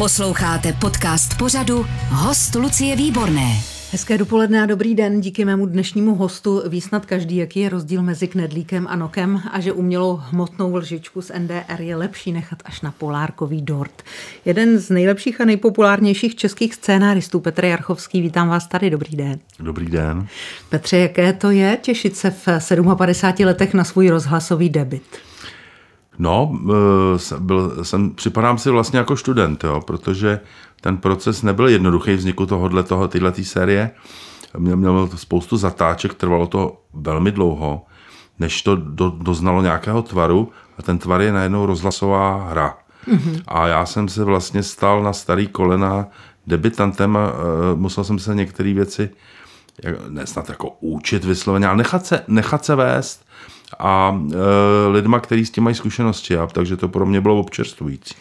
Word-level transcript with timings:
Posloucháte 0.00 0.72
podcast 0.72 1.38
pořadu 1.38 1.86
Host 2.08 2.54
Lucie 2.54 2.96
Výborné. 2.96 3.56
Hezké 3.92 4.18
dopoledne 4.18 4.62
a 4.62 4.66
dobrý 4.66 4.94
den. 4.94 5.20
Díky 5.20 5.44
mému 5.44 5.66
dnešnímu 5.66 6.14
hostu 6.14 6.62
ví 6.68 6.80
snad 6.80 7.06
každý, 7.06 7.36
jaký 7.36 7.60
je 7.60 7.68
rozdíl 7.68 8.02
mezi 8.02 8.28
knedlíkem 8.28 8.86
a 8.90 8.96
nokem 8.96 9.42
a 9.52 9.60
že 9.60 9.72
umělou 9.72 10.16
hmotnou 10.16 10.76
lžičku 10.76 11.22
z 11.22 11.30
NDR 11.38 11.80
je 11.80 11.96
lepší 11.96 12.32
nechat 12.32 12.58
až 12.64 12.80
na 12.80 12.90
polárkový 12.90 13.62
dort. 13.62 14.02
Jeden 14.44 14.78
z 14.78 14.90
nejlepších 14.90 15.40
a 15.40 15.44
nejpopulárnějších 15.44 16.36
českých 16.36 16.74
scénáristů, 16.74 17.40
Petr 17.40 17.64
Jarchovský, 17.64 18.20
vítám 18.20 18.48
vás 18.48 18.66
tady. 18.66 18.90
Dobrý 18.90 19.16
den. 19.16 19.38
Dobrý 19.58 19.86
den. 19.86 20.26
Petře, 20.68 20.98
jaké 20.98 21.32
to 21.32 21.50
je 21.50 21.78
těšit 21.82 22.16
se 22.16 22.30
v 22.30 22.48
57 22.96 23.46
letech 23.46 23.74
na 23.74 23.84
svůj 23.84 24.08
rozhlasový 24.08 24.68
debit? 24.68 25.29
No, 26.20 26.58
eh, 26.70 27.38
byl, 27.38 27.84
jsem, 27.84 28.10
připadám 28.10 28.58
si 28.58 28.70
vlastně 28.70 28.98
jako 28.98 29.16
student, 29.16 29.64
jo, 29.64 29.80
protože 29.86 30.40
ten 30.80 30.96
proces 30.96 31.42
nebyl 31.42 31.68
jednoduchý 31.68 32.14
vzniku 32.14 32.46
tohohle, 32.46 32.82
toho, 32.82 33.08
tyhle 33.08 33.32
série. 33.42 33.90
Měl, 34.58 34.76
měl 34.76 35.08
spoustu 35.16 35.56
zatáček, 35.56 36.14
trvalo 36.14 36.46
to 36.46 36.82
velmi 36.94 37.32
dlouho, 37.32 37.86
než 38.38 38.62
to 38.62 38.76
do, 38.76 39.10
doznalo 39.10 39.62
nějakého 39.62 40.02
tvaru 40.02 40.52
a 40.78 40.82
ten 40.82 40.98
tvar 40.98 41.20
je 41.20 41.32
najednou 41.32 41.66
rozhlasová 41.66 42.48
hra. 42.50 42.78
Mm-hmm. 43.08 43.42
A 43.48 43.66
já 43.66 43.86
jsem 43.86 44.08
se 44.08 44.24
vlastně 44.24 44.62
stal 44.62 45.02
na 45.02 45.12
starý 45.12 45.46
kolena 45.46 46.06
debitantem 46.46 47.16
a 47.16 47.32
uh, 47.32 47.36
musel 47.80 48.04
jsem 48.04 48.18
se 48.18 48.34
některé 48.34 48.74
věci 48.74 49.10
ne 50.08 50.26
snad 50.26 50.48
jako 50.48 50.76
učit 50.80 51.24
vysloveně, 51.24 51.66
ale 51.66 51.76
nechat 51.76 52.06
se, 52.06 52.24
nechat 52.28 52.64
se 52.64 52.74
vést 52.74 53.24
a 53.78 54.20
e, 54.32 54.88
lidma, 54.88 55.20
kteří 55.20 55.46
s 55.46 55.50
tím 55.50 55.64
mají 55.64 55.76
zkušenosti, 55.76 56.36
a, 56.36 56.46
takže 56.46 56.76
to 56.76 56.88
pro 56.88 57.06
mě 57.06 57.20
bylo 57.20 57.40
občerstvující. 57.40 58.14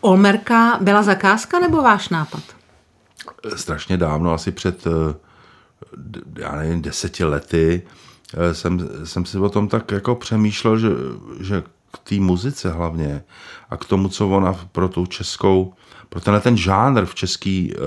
Olmerka 0.00 0.78
byla 0.80 1.02
zakázka 1.02 1.58
nebo 1.58 1.82
váš 1.82 2.08
nápad? 2.08 2.42
Strašně 3.56 3.96
dávno, 3.96 4.32
asi 4.32 4.52
před, 4.52 4.86
e, 4.86 4.90
já 6.38 6.56
nevím, 6.56 6.82
deseti 6.82 7.24
lety 7.24 7.82
e, 8.34 8.54
jsem, 8.54 8.88
jsem 9.04 9.24
si 9.24 9.38
o 9.38 9.48
tom 9.48 9.68
tak 9.68 9.90
jako 9.90 10.14
přemýšlel, 10.14 10.78
že, 10.78 10.88
že 11.40 11.62
k 11.92 11.98
té 12.08 12.14
muzice 12.14 12.70
hlavně 12.70 13.24
a 13.70 13.76
k 13.76 13.84
tomu, 13.84 14.08
co 14.08 14.28
ona 14.28 14.54
pro 14.72 14.88
tu 14.88 15.06
českou, 15.06 15.74
pro 16.08 16.20
tenhle 16.20 16.40
ten 16.40 16.56
žánr 16.56 17.04
v 17.04 17.14
český 17.14 17.74
uh, 17.74 17.82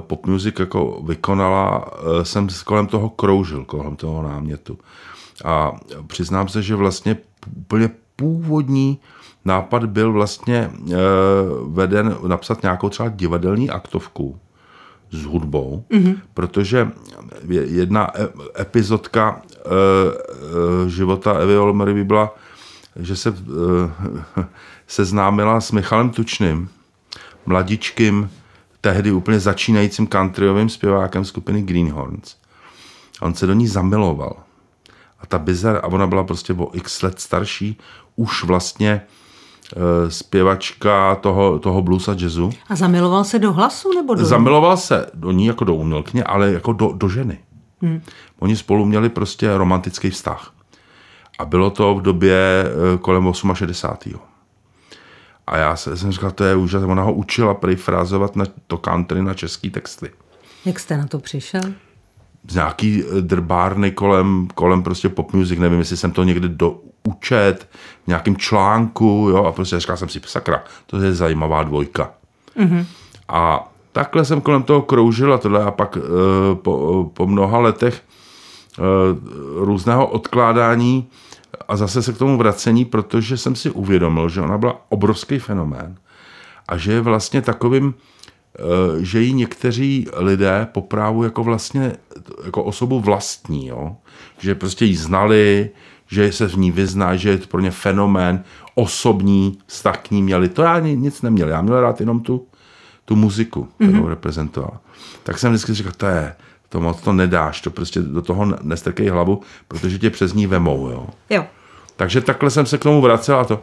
pop 0.00 0.26
music 0.26 0.58
jako 0.58 1.02
vykonala, 1.06 1.84
jsem 2.22 2.48
kolem 2.64 2.86
toho 2.86 3.10
kroužil, 3.10 3.64
kolem 3.64 3.96
toho 3.96 4.22
námětu. 4.22 4.78
A 5.44 5.72
přiznám 6.06 6.48
se, 6.48 6.62
že 6.62 6.74
vlastně 6.74 7.16
úplně 7.56 7.90
původní 8.16 8.98
nápad 9.44 9.84
byl 9.84 10.12
vlastně 10.12 10.56
e, 10.56 10.70
veden 11.66 12.16
napsat 12.26 12.62
nějakou 12.62 12.88
třeba 12.88 13.08
divadelní 13.08 13.70
aktovku 13.70 14.38
s 15.10 15.24
hudbou, 15.24 15.84
mm-hmm. 15.90 16.16
protože 16.34 16.90
jedna 17.48 18.10
e, 18.14 18.28
epizodka 18.60 19.42
e, 19.42 19.58
e, 20.86 20.90
života 20.90 21.32
Evy 21.32 21.58
Olmery 21.58 21.94
by 21.94 22.04
byla, 22.04 22.34
že 22.96 23.16
se 23.16 23.30
e, 23.30 23.34
seznámila 24.86 25.60
s 25.60 25.72
Michalem 25.72 26.10
Tučným, 26.10 26.68
mladičkým, 27.46 28.30
tehdy 28.80 29.12
úplně 29.12 29.40
začínajícím 29.40 30.08
countryovým 30.08 30.68
zpěvákem 30.68 31.24
skupiny 31.24 31.62
Greenhorns. 31.62 32.36
A 33.20 33.26
on 33.26 33.34
se 33.34 33.46
do 33.46 33.52
ní 33.52 33.68
zamiloval. 33.68 34.36
A 35.24 35.26
ta 35.26 35.38
bizar, 35.38 35.76
a 35.76 35.86
ona 35.86 36.06
byla 36.06 36.24
prostě 36.24 36.52
o 36.52 36.70
x 36.72 37.02
let 37.02 37.20
starší, 37.20 37.78
už 38.16 38.44
vlastně 38.44 38.90
e, 38.90 40.10
zpěvačka 40.10 41.14
toho, 41.14 41.58
toho 41.58 41.82
blues 41.82 42.08
a 42.08 42.14
jazzu. 42.18 42.50
A 42.68 42.76
zamiloval 42.76 43.24
se 43.24 43.38
do 43.38 43.52
hlasu 43.52 43.94
nebo 43.94 44.14
do... 44.14 44.24
Zamiloval 44.24 44.76
se 44.76 45.10
do 45.14 45.32
ní 45.32 45.46
jako 45.46 45.64
do 45.64 45.74
umělkyně, 45.74 46.24
ale 46.24 46.52
jako 46.52 46.72
do, 46.72 46.92
do 46.92 47.08
ženy. 47.08 47.38
Hmm. 47.82 48.02
Oni 48.38 48.56
spolu 48.56 48.84
měli 48.84 49.08
prostě 49.08 49.56
romantický 49.56 50.10
vztah. 50.10 50.52
A 51.38 51.44
bylo 51.44 51.70
to 51.70 51.94
v 51.94 52.02
době 52.02 52.64
e, 52.94 52.98
kolem 52.98 53.32
68. 53.54 54.20
A 55.46 55.56
já 55.56 55.76
jsem 55.76 56.12
říkal, 56.12 56.30
to 56.30 56.44
je 56.44 56.56
úžasné. 56.56 56.88
Ona 56.88 57.02
ho 57.02 57.12
učila 57.12 57.56
frázovat 57.76 58.36
na 58.36 58.44
to 58.66 58.78
country 58.78 59.22
na 59.22 59.34
český 59.34 59.70
texty. 59.70 60.10
Jak 60.64 60.80
jste 60.80 60.96
na 60.96 61.06
to 61.06 61.18
přišel? 61.18 61.60
Z 62.48 62.54
nějaký 62.54 63.02
eh, 63.02 63.20
drbárny 63.20 63.90
kolem, 63.90 64.48
kolem 64.54 64.82
prostě 64.82 65.08
pop 65.08 65.32
music, 65.32 65.58
nevím, 65.58 65.78
jestli 65.78 65.96
jsem 65.96 66.12
to 66.12 66.24
někdy 66.24 66.48
doučet, 66.48 67.68
v 68.04 68.06
nějakém 68.06 68.36
článku, 68.36 69.28
jo, 69.30 69.44
a 69.44 69.52
prostě 69.52 69.80
říkal 69.80 69.96
jsem 69.96 70.08
si, 70.08 70.20
sakra, 70.26 70.62
to 70.86 71.00
je 71.00 71.14
zajímavá 71.14 71.62
dvojka. 71.62 72.10
Mm-hmm. 72.58 72.84
A 73.28 73.72
takhle 73.92 74.24
jsem 74.24 74.40
kolem 74.40 74.62
toho 74.62 74.82
kroužil 74.82 75.34
a 75.34 75.38
tohle 75.38 75.64
a 75.64 75.70
pak 75.70 75.96
uh, 75.96 76.02
po, 76.54 77.10
po 77.14 77.26
mnoha 77.26 77.58
letech 77.58 78.02
uh, 78.78 78.84
různého 79.64 80.06
odkládání 80.06 81.08
a 81.68 81.76
zase 81.76 82.02
se 82.02 82.12
k 82.12 82.18
tomu 82.18 82.38
vracení, 82.38 82.84
protože 82.84 83.36
jsem 83.36 83.56
si 83.56 83.70
uvědomil, 83.70 84.28
že 84.28 84.40
ona 84.40 84.58
byla 84.58 84.76
obrovský 84.88 85.38
fenomén 85.38 85.96
a 86.68 86.76
že 86.76 86.92
je 86.92 87.00
vlastně 87.00 87.42
takovým 87.42 87.94
že 89.00 89.20
ji 89.20 89.32
někteří 89.32 90.08
lidé 90.16 90.68
po 90.72 90.82
právu 90.82 91.24
jako 91.24 91.44
vlastně 91.44 91.92
jako 92.44 92.64
osobu 92.64 93.00
vlastní, 93.00 93.66
jo? 93.66 93.96
že 94.38 94.54
prostě 94.54 94.84
ji 94.84 94.96
znali, 94.96 95.70
že 96.06 96.32
se 96.32 96.48
v 96.48 96.56
ní 96.56 96.70
vyzná, 96.70 97.16
že 97.16 97.30
je 97.30 97.38
to 97.38 97.46
pro 97.46 97.60
ně 97.60 97.70
fenomén, 97.70 98.44
osobní 98.74 99.58
vztah 99.66 99.98
k 99.98 100.10
ní 100.10 100.22
měli. 100.22 100.48
To 100.48 100.62
já 100.62 100.78
nic 100.78 101.22
neměl, 101.22 101.48
já 101.48 101.62
měl 101.62 101.80
rád 101.80 102.00
jenom 102.00 102.20
tu, 102.20 102.46
tu 103.04 103.16
muziku, 103.16 103.68
kterou 103.76 103.92
mm-hmm. 103.92 104.08
reprezentoval. 104.08 104.78
Tak 105.22 105.38
jsem 105.38 105.52
vždycky 105.52 105.74
říkal, 105.74 105.92
to 105.96 106.06
je, 106.06 106.34
to 106.68 106.80
moc 106.80 107.00
to 107.00 107.12
nedáš, 107.12 107.60
to 107.60 107.70
prostě 107.70 108.00
do 108.00 108.22
toho 108.22 108.46
nestrkej 108.62 109.08
hlavu, 109.08 109.40
protože 109.68 109.98
tě 109.98 110.10
přes 110.10 110.34
ní 110.34 110.46
vemou. 110.46 110.88
Jo. 110.88 111.06
jo. 111.30 111.46
Takže 111.96 112.20
takhle 112.20 112.50
jsem 112.50 112.66
se 112.66 112.78
k 112.78 112.82
tomu 112.82 113.00
vracel 113.00 113.38
a 113.38 113.44
to. 113.44 113.62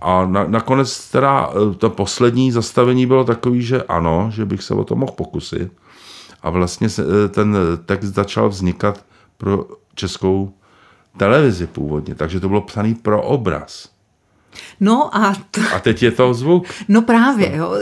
A 0.00 0.26
na, 0.26 0.44
nakonec 0.44 1.10
teda 1.10 1.50
e, 1.50 1.74
to 1.74 1.90
poslední 1.90 2.52
zastavení 2.52 3.06
bylo 3.06 3.24
takový, 3.24 3.62
že 3.62 3.82
ano, 3.82 4.30
že 4.32 4.44
bych 4.44 4.62
se 4.62 4.74
o 4.74 4.84
to 4.84 4.96
mohl 4.96 5.12
pokusit. 5.12 5.72
A 6.42 6.50
vlastně 6.50 6.88
se, 6.88 7.02
e, 7.02 7.28
ten 7.28 7.56
text 7.86 8.06
začal 8.06 8.48
vznikat 8.48 9.04
pro 9.38 9.66
českou 9.94 10.52
televizi 11.16 11.66
původně, 11.66 12.14
takže 12.14 12.40
to 12.40 12.48
bylo 12.48 12.60
psaný 12.60 12.94
pro 12.94 13.22
obraz. 13.22 13.94
No 14.80 15.16
a... 15.16 15.34
To... 15.50 15.60
A 15.74 15.78
teď 15.78 16.02
je 16.02 16.10
to 16.10 16.34
zvuk. 16.34 16.66
No 16.88 17.02
právě, 17.02 17.56
jo. 17.56 17.74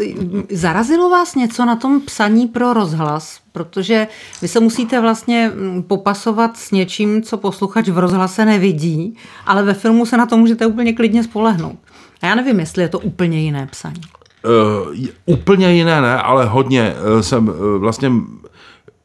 Zarazilo 0.50 1.11
vás 1.11 1.34
něco 1.34 1.65
na 1.65 1.77
tom 1.77 2.00
psaní 2.00 2.47
pro 2.47 2.73
rozhlas? 2.73 3.41
Protože 3.53 4.09
vy 4.43 4.49
se 4.49 4.61
musíte 4.61 5.00
vlastně 5.00 5.53
mm, 5.55 5.83
popasovat 5.83 6.56
s 6.56 6.71
něčím, 6.71 7.23
co 7.23 7.37
posluchač 7.37 7.89
v 7.89 7.99
rozhlase 7.99 8.44
nevidí, 8.44 9.17
ale 9.47 9.62
ve 9.62 9.75
filmu 9.75 10.06
se 10.06 10.17
na 10.17 10.27
to 10.27 10.37
můžete 10.37 10.67
úplně 10.67 10.93
klidně 10.93 11.25
spolehnout. 11.25 11.79
A 12.22 12.27
já 12.27 12.34
nevím, 12.34 12.60
jestli 12.60 12.83
je 12.83 12.88
to 12.88 12.99
úplně 12.99 13.41
jiné 13.41 13.66
psaní. 13.66 14.00
Uh, 14.44 15.06
úplně 15.27 15.75
jiné 15.75 16.00
ne, 16.00 16.16
ale 16.16 16.47
hodně 16.47 16.94
uh, 17.15 17.21
jsem 17.21 17.49
uh, 17.49 17.55
vlastně 17.77 18.12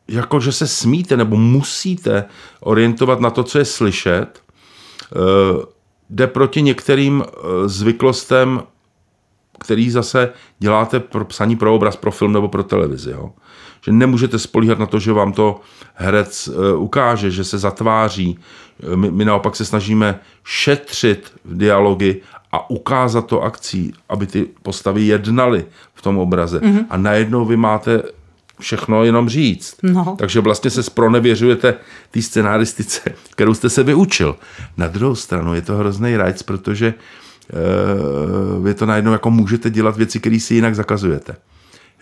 jako, 0.07 0.39
že 0.39 0.51
se 0.51 0.67
smíte 0.67 1.17
nebo 1.17 1.35
musíte 1.35 2.25
orientovat 2.59 3.19
na 3.19 3.29
to, 3.29 3.43
co 3.43 3.59
je 3.59 3.65
slyšet, 3.65 4.43
uh, 5.15 5.63
jde 6.09 6.27
proti 6.27 6.61
některým 6.61 7.19
uh, 7.19 7.23
zvyklostem, 7.65 8.63
který 9.59 9.91
zase 9.91 10.29
děláte 10.59 10.99
pro 10.99 11.25
psaní 11.25 11.55
pro 11.55 11.75
obraz, 11.75 11.95
pro 11.95 12.11
film 12.11 12.33
nebo 12.33 12.47
pro 12.47 12.63
televizi. 12.63 13.11
Jo? 13.11 13.31
Že 13.81 13.91
nemůžete 13.91 14.39
spolíhat 14.39 14.79
na 14.79 14.85
to, 14.85 14.99
že 14.99 15.13
vám 15.13 15.33
to 15.33 15.59
herec 15.93 16.47
uh, 16.47 16.83
ukáže, 16.83 17.31
že 17.31 17.43
se 17.43 17.57
zatváří. 17.57 18.39
My, 18.95 19.11
my 19.11 19.25
naopak 19.25 19.55
se 19.55 19.65
snažíme 19.65 20.19
šetřit 20.43 21.33
dialogy 21.45 22.21
a 22.51 22.69
ukázat 22.69 23.25
to 23.25 23.41
akcí, 23.41 23.93
aby 24.09 24.27
ty 24.27 24.47
postavy 24.61 25.03
jednaly 25.03 25.65
v 25.93 26.01
tom 26.01 26.17
obraze. 26.17 26.59
Mm-hmm. 26.59 26.85
A 26.89 26.97
najednou 26.97 27.45
vy 27.45 27.57
máte 27.57 28.03
všechno 28.59 29.03
jenom 29.03 29.29
říct. 29.29 29.75
No. 29.83 30.15
Takže 30.19 30.39
vlastně 30.39 30.69
se 30.69 30.83
spronevěřujete 30.83 31.73
té 32.11 32.21
scenáristice, 32.21 33.01
kterou 33.29 33.53
jste 33.53 33.69
se 33.69 33.83
vyučil. 33.83 34.35
Na 34.77 34.87
druhou 34.87 35.15
stranu 35.15 35.53
je 35.53 35.61
to 35.61 35.75
hrozný 35.75 36.17
rajc, 36.17 36.43
protože 36.43 36.93
uh, 36.93 38.65
vy 38.65 38.73
to 38.73 38.85
najednou 38.85 39.11
jako 39.11 39.31
můžete 39.31 39.69
dělat 39.69 39.97
věci, 39.97 40.19
které 40.19 40.39
si 40.39 40.53
jinak 40.53 40.75
zakazujete. 40.75 41.35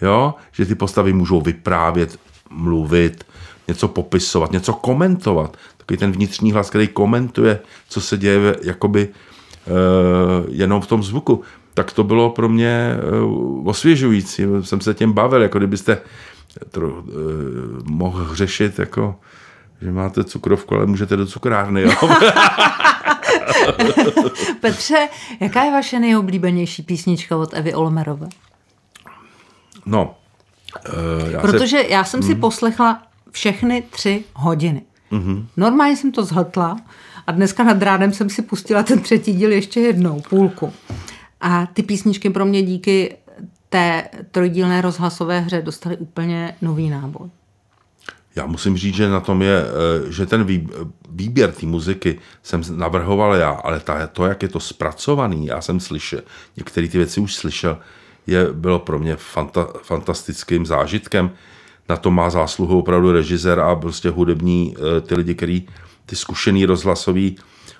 Jo? 0.01 0.33
Že 0.51 0.65
ty 0.65 0.75
postavy 0.75 1.13
můžou 1.13 1.41
vyprávět, 1.41 2.19
mluvit, 2.49 3.23
něco 3.67 3.87
popisovat, 3.87 4.51
něco 4.51 4.73
komentovat. 4.73 5.57
Takový 5.77 5.97
ten 5.97 6.11
vnitřní 6.11 6.51
hlas, 6.51 6.69
který 6.69 6.87
komentuje, 6.87 7.59
co 7.89 8.01
se 8.01 8.17
děje 8.17 8.55
jakoby 8.63 9.09
jenom 10.49 10.81
v 10.81 10.87
tom 10.87 11.03
zvuku, 11.03 11.43
tak 11.75 11.91
to 11.91 12.03
bylo 12.03 12.29
pro 12.29 12.49
mě 12.49 12.91
eh, 12.97 12.99
osvěžující. 13.65 14.43
Jsem 14.61 14.81
se 14.81 14.93
tím 14.93 15.13
bavil, 15.13 15.41
jako 15.41 15.57
kdybyste 15.57 15.97
to, 16.71 16.81
eh, 16.81 17.11
mohl 17.83 18.35
řešit, 18.35 18.79
jako, 18.79 19.15
že 19.81 19.91
máte 19.91 20.23
cukrovku, 20.23 20.75
ale 20.75 20.85
můžete 20.85 21.15
do 21.15 21.25
cukrárny. 21.25 21.81
Jo? 21.81 21.91
Petře, 24.59 25.07
jaká 25.39 25.63
je 25.63 25.71
vaše 25.71 25.99
nejoblíbenější 25.99 26.83
písnička 26.83 27.37
od 27.37 27.53
Evy 27.53 27.73
Olmerové? 27.73 28.27
No, 29.85 30.15
uh, 31.23 31.29
já 31.31 31.39
Protože 31.39 31.77
se... 31.77 31.87
já 31.87 32.03
jsem 32.03 32.23
si 32.23 32.35
mm. 32.35 32.41
poslechla 32.41 33.01
všechny 33.31 33.83
tři 33.89 34.23
hodiny. 34.33 34.81
Mm-hmm. 35.11 35.45
Normálně 35.57 35.97
jsem 35.97 36.11
to 36.11 36.25
zhltla 36.25 36.77
a 37.27 37.31
dneska 37.31 37.63
nad 37.63 37.81
rádem 37.81 38.13
jsem 38.13 38.29
si 38.29 38.41
pustila 38.41 38.83
ten 38.83 38.99
třetí 38.99 39.33
díl 39.33 39.51
ještě 39.51 39.79
jednou, 39.79 40.21
půlku. 40.29 40.73
A 41.41 41.65
ty 41.65 41.83
písničky 41.83 42.29
pro 42.29 42.45
mě 42.45 42.61
díky 42.61 43.17
té 43.69 44.09
trojdílné 44.31 44.81
rozhlasové 44.81 45.39
hře 45.39 45.61
dostaly 45.61 45.97
úplně 45.97 46.55
nový 46.61 46.89
náboj. 46.89 47.29
Já 48.35 48.45
musím 48.45 48.77
říct, 48.77 48.95
že 48.95 49.09
na 49.09 49.19
tom 49.19 49.41
je, 49.41 49.61
eh, 49.61 50.11
že 50.11 50.25
ten 50.25 50.47
výběr 51.09 51.51
té 51.51 51.65
muziky 51.65 52.19
jsem 52.43 52.61
navrhoval 52.71 53.35
já, 53.35 53.49
ale 53.49 53.79
ta, 53.79 54.07
to, 54.07 54.25
jak 54.25 54.43
je 54.43 54.49
to 54.49 54.59
zpracovaný, 54.59 55.45
já 55.45 55.61
jsem 55.61 55.79
slyšel, 55.79 56.21
některé 56.57 56.87
ty 56.87 56.97
věci 56.97 57.21
už 57.21 57.35
slyšel, 57.35 57.77
je, 58.27 58.53
bylo 58.53 58.79
pro 58.79 58.99
mě 58.99 59.15
fanta, 59.15 59.67
fantastickým 59.83 60.65
zážitkem. 60.65 61.31
Na 61.89 61.97
to 61.97 62.11
má 62.11 62.29
zásluhu 62.29 62.79
opravdu 62.79 63.11
režisér 63.11 63.59
a 63.59 63.75
prostě 63.75 64.09
hudební 64.09 64.75
eh, 64.77 65.01
ty 65.01 65.15
lidi, 65.15 65.35
který 65.35 65.67
ty 66.05 66.15
zkušený 66.15 66.65
rozhlasoví 66.65 67.37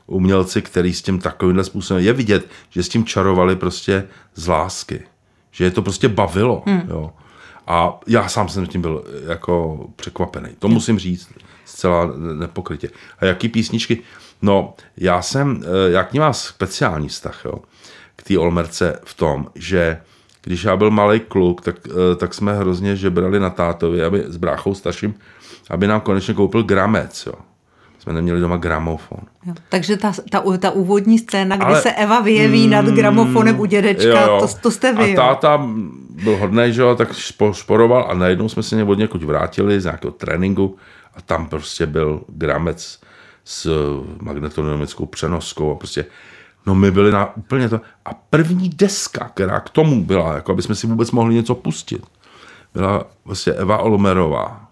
umělci, 0.08 0.62
který 0.62 0.94
s 0.94 1.02
tím 1.02 1.20
takovýmhle 1.20 1.64
způsobem, 1.64 2.04
je 2.04 2.14
vidět, 2.14 2.48
že 2.70 2.84
s 2.84 2.90
tím 2.90 3.06
čarovali 3.06 3.56
prostě 3.56 4.08
z 4.36 4.48
lásky. 4.48 5.04
Že 5.52 5.64
je 5.64 5.72
to 5.72 5.82
prostě 5.82 6.10
bavilo. 6.10 6.64
Hmm. 6.66 6.84
Jo. 6.90 7.14
A 7.68 8.00
já 8.08 8.28
sám 8.28 8.50
jsem 8.50 8.68
tím 8.68 8.82
byl 8.82 9.04
jako 9.28 9.86
překvapený. 9.96 10.50
To 10.60 10.68
hmm. 10.68 10.74
musím 10.74 11.00
říct 11.00 11.30
zcela 11.66 12.12
nepokrytě. 12.40 12.90
A 13.20 13.26
jaký 13.26 13.50
písničky? 13.50 14.02
No, 14.42 14.74
já 14.98 15.22
jsem, 15.22 15.64
eh, 15.64 15.92
jak 15.92 16.14
ní 16.14 16.20
má 16.20 16.34
speciální 16.34 17.08
vztah, 17.08 17.42
jo, 17.46 17.60
k 18.16 18.24
té 18.24 18.38
Olmerce 18.38 19.00
v 19.06 19.14
tom, 19.14 19.48
že 19.56 20.02
když 20.42 20.64
já 20.64 20.78
byl 20.78 20.92
malý 20.92 21.20
kluk, 21.20 21.62
tak, 21.62 21.76
eh, 21.88 22.16
tak 22.16 22.34
jsme 22.34 22.54
hrozně 22.54 22.96
žebrali 22.96 23.40
na 23.40 23.50
tátovi, 23.50 24.04
aby 24.04 24.24
s 24.28 24.38
bráchou 24.38 24.76
starším, 24.76 25.16
aby 25.70 25.88
nám 25.88 26.02
konečně 26.02 26.34
koupil 26.34 26.64
gramec, 26.64 27.26
jo 27.26 27.34
jsme 28.06 28.14
neměli 28.14 28.40
doma 28.40 28.58
gramofon. 28.58 29.20
Jo, 29.46 29.54
takže 29.70 29.98
ta, 29.98 30.14
ta, 30.30 30.44
ta 30.58 30.72
úvodní 30.72 31.20
scéna, 31.20 31.56
kdy 31.56 31.66
Ale, 31.66 31.82
se 31.82 31.92
Eva 31.92 32.20
vyjeví 32.22 32.64
mm, 32.64 32.70
nad 32.70 32.86
gramofonem 32.86 33.60
u 33.60 33.66
dědečka, 33.66 34.22
jo, 34.22 34.28
jo. 34.28 34.40
To, 34.42 34.48
to 34.62 34.72
jste 34.72 34.94
vy. 34.94 35.14
A 35.14 35.16
táta 35.16 35.68
byl 36.24 36.38
hodný, 36.38 36.74
že 36.74 36.82
jo, 36.82 36.96
tak 36.96 37.14
šporoval 37.52 38.08
a 38.10 38.14
najednou 38.14 38.50
jsme 38.50 38.64
se 38.64 38.84
od 38.84 38.98
někud 38.98 39.24
vrátili 39.24 39.82
z 39.82 39.84
nějakého 39.84 40.12
tréninku 40.12 40.78
a 41.16 41.22
tam 41.22 41.50
prostě 41.50 41.86
byl 41.86 42.22
gramec 42.28 43.00
s 43.46 43.68
magnetonomickou 44.22 45.06
přenoskou 45.06 45.72
a 45.72 45.76
prostě 45.76 46.06
No 46.66 46.76
my 46.76 46.92
byli 46.92 47.12
na 47.12 47.38
úplně 47.38 47.70
to. 47.70 47.82
A 48.06 48.14
první 48.14 48.70
deska, 48.70 49.30
která 49.34 49.60
k 49.60 49.70
tomu 49.70 50.04
byla, 50.04 50.36
jako 50.36 50.52
aby 50.52 50.62
jsme 50.62 50.76
si 50.76 50.88
vůbec 50.88 51.12
mohli 51.12 51.36
něco 51.36 51.56
pustit, 51.56 52.06
byla 52.74 53.06
vlastně 53.26 53.54
Eva 53.54 53.78
Olmerová. 53.78 54.65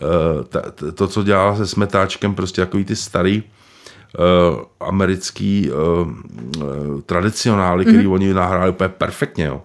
Eh, 0.00 0.92
to, 0.92 1.08
co 1.08 1.22
dělala 1.22 1.56
se 1.56 1.66
smetáčkem, 1.66 2.34
prostě 2.34 2.60
takový 2.60 2.84
ty 2.84 2.96
starý 2.96 3.42
uh, 3.42 4.60
americký 4.80 5.70
uh, 5.70 6.08
uh, 6.62 7.00
tradicionály, 7.00 7.84
který 7.84 8.06
mm-hmm. 8.06 8.12
oni 8.12 8.34
nahráli 8.34 8.70
úplně 8.70 8.88
perfektně. 8.88 9.44
Jo. 9.44 9.62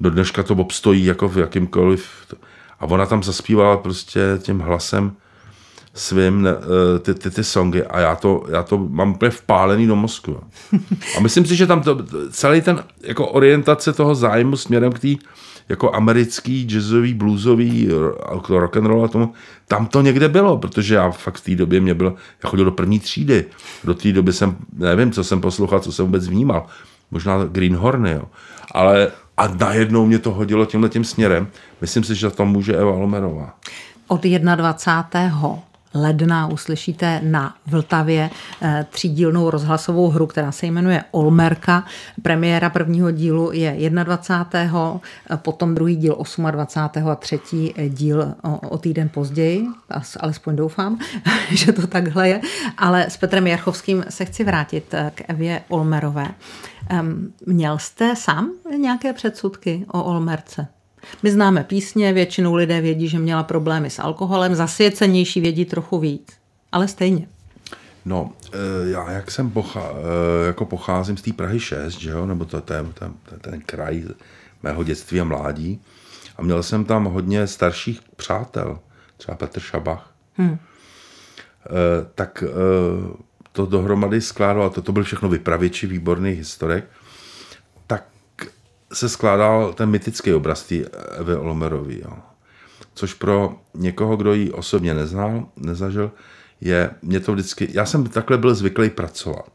Do 0.00 0.10
dneška 0.10 0.42
to 0.42 0.54
obstojí 0.54 1.04
jako 1.04 1.28
v 1.28 1.36
jakýmkoliv. 1.36 2.08
A 2.80 2.84
ona 2.84 3.06
tam 3.06 3.22
zaspívala 3.22 3.76
prostě 3.76 4.20
tím 4.38 4.60
hlasem 4.60 5.12
svým 5.98 6.48
ty, 7.02 7.14
ty, 7.14 7.30
ty 7.30 7.44
songy 7.44 7.84
a 7.84 8.00
já 8.00 8.16
to, 8.16 8.44
já 8.50 8.62
to 8.62 8.78
mám 8.78 9.10
úplně 9.10 9.30
vpálený 9.30 9.86
do 9.86 9.96
mozku. 9.96 10.40
A 11.16 11.20
myslím 11.20 11.46
si, 11.46 11.56
že 11.56 11.66
tam 11.66 11.82
to, 11.82 11.98
celý 12.30 12.60
ten 12.60 12.84
jako 13.02 13.26
orientace 13.26 13.92
toho 13.92 14.14
zájmu 14.14 14.56
směrem 14.56 14.92
k 14.92 14.98
té 14.98 15.08
jako 15.68 15.94
americký, 15.94 16.66
jazzový, 16.66 17.14
bluesový 17.14 17.88
rock 18.48 18.76
and 18.76 18.86
roll 18.86 19.04
a 19.04 19.08
tomu, 19.08 19.32
tam 19.68 19.86
to 19.86 20.02
někde 20.02 20.28
bylo, 20.28 20.58
protože 20.58 20.94
já 20.94 21.10
fakt 21.10 21.36
v 21.36 21.44
té 21.44 21.54
době 21.54 21.80
mě 21.80 21.94
bylo, 21.94 22.14
já 22.44 22.50
chodil 22.50 22.64
do 22.64 22.72
první 22.72 23.00
třídy, 23.00 23.44
do 23.84 23.94
té 23.94 24.12
doby 24.12 24.32
jsem, 24.32 24.56
nevím, 24.72 25.12
co 25.12 25.24
jsem 25.24 25.40
poslouchal, 25.40 25.80
co 25.80 25.92
jsem 25.92 26.06
vůbec 26.06 26.28
vnímal, 26.28 26.66
možná 27.10 27.44
Greenhorny, 27.44 28.10
jo. 28.10 28.22
ale 28.72 29.08
a 29.36 29.48
najednou 29.48 30.06
mě 30.06 30.18
to 30.18 30.30
hodilo 30.30 30.66
tímhle 30.66 30.88
tím 30.88 31.04
směrem. 31.04 31.48
Myslím 31.80 32.04
si, 32.04 32.14
že 32.14 32.30
to 32.30 32.44
může 32.44 32.76
Eva 32.76 32.90
Lomerová. 32.90 33.54
Od 34.08 34.22
21 34.22 35.67
ledna 35.94 36.46
uslyšíte 36.46 37.20
na 37.24 37.54
Vltavě 37.66 38.30
eh, 38.62 38.86
třídílnou 38.90 39.50
rozhlasovou 39.50 40.08
hru, 40.08 40.26
která 40.26 40.52
se 40.52 40.66
jmenuje 40.66 41.04
Olmerka. 41.10 41.84
Premiéra 42.22 42.70
prvního 42.70 43.10
dílu 43.10 43.50
je 43.52 43.90
21. 43.90 45.00
Eh, 45.30 45.36
potom 45.36 45.74
druhý 45.74 45.96
díl 45.96 46.24
28. 46.50 47.08
a 47.08 47.14
třetí 47.14 47.74
díl 47.88 48.34
o, 48.42 48.58
o 48.58 48.78
týden 48.78 49.08
později, 49.08 49.66
alespoň 50.20 50.56
doufám, 50.56 50.98
že 51.50 51.72
to 51.72 51.86
takhle 51.86 52.28
je. 52.28 52.40
Ale 52.78 53.10
s 53.10 53.16
Petrem 53.16 53.46
Jarchovským 53.46 54.04
se 54.08 54.24
chci 54.24 54.44
vrátit 54.44 54.94
eh, 54.94 55.12
k 55.14 55.22
Evě 55.28 55.62
Olmerové. 55.68 56.26
Měl 57.46 57.78
jste 57.78 58.16
sám 58.16 58.50
nějaké 58.76 59.12
předsudky 59.12 59.86
o 59.92 60.04
Olmerce? 60.04 60.66
My 61.22 61.30
známe 61.30 61.64
písně, 61.64 62.12
většinou 62.12 62.54
lidé 62.54 62.80
vědí, 62.80 63.08
že 63.08 63.18
měla 63.18 63.42
problémy 63.42 63.90
s 63.90 63.98
alkoholem, 63.98 64.54
zasvěcenější 64.54 65.40
vědí 65.40 65.64
trochu 65.64 65.98
víc, 65.98 66.36
ale 66.72 66.88
stejně. 66.88 67.28
No, 68.04 68.32
eh, 68.52 68.90
já 68.90 69.10
jak 69.10 69.30
jsem 69.30 69.50
pochá, 69.50 69.90
eh, 69.92 70.46
jako 70.46 70.64
pocházím 70.64 71.16
z 71.16 71.22
té 71.22 71.32
Prahy 71.32 71.60
6, 71.60 71.98
že 71.98 72.10
jo, 72.10 72.26
nebo 72.26 72.44
to, 72.44 72.60
ten, 72.60 72.92
ten, 72.92 73.12
ten 73.40 73.60
kraj 73.60 74.04
mého 74.62 74.84
dětství 74.84 75.20
a 75.20 75.24
mládí, 75.24 75.80
a 76.36 76.42
měl 76.42 76.62
jsem 76.62 76.84
tam 76.84 77.04
hodně 77.04 77.46
starších 77.46 78.00
přátel, 78.16 78.78
třeba 79.16 79.36
Petr 79.36 79.60
Šabach, 79.60 80.14
hmm. 80.36 80.58
tak 82.14 82.44
to 83.52 83.66
dohromady 83.66 84.20
skládalo, 84.20 84.70
to, 84.70 84.82
to 84.82 84.92
byl 84.92 85.04
všechno 85.04 85.28
vypravěči 85.28 85.86
výborných 85.86 86.38
historek, 86.38 86.84
se 88.92 89.08
skládal 89.08 89.72
ten 89.72 89.90
mytický 89.90 90.32
obraz 90.32 90.62
té 90.62 90.74
Evy 91.18 91.34
Olmerový. 91.34 92.00
Jo. 92.04 92.12
Což 92.94 93.14
pro 93.14 93.54
někoho, 93.74 94.16
kdo 94.16 94.34
ji 94.34 94.50
osobně 94.50 94.94
neznal, 94.94 95.46
nezažil, 95.56 96.10
je, 96.60 96.90
mě 97.02 97.20
to 97.20 97.32
vždycky, 97.32 97.68
já 97.72 97.86
jsem 97.86 98.06
takhle 98.06 98.38
byl 98.38 98.54
zvyklý 98.54 98.90
pracovat, 98.90 99.48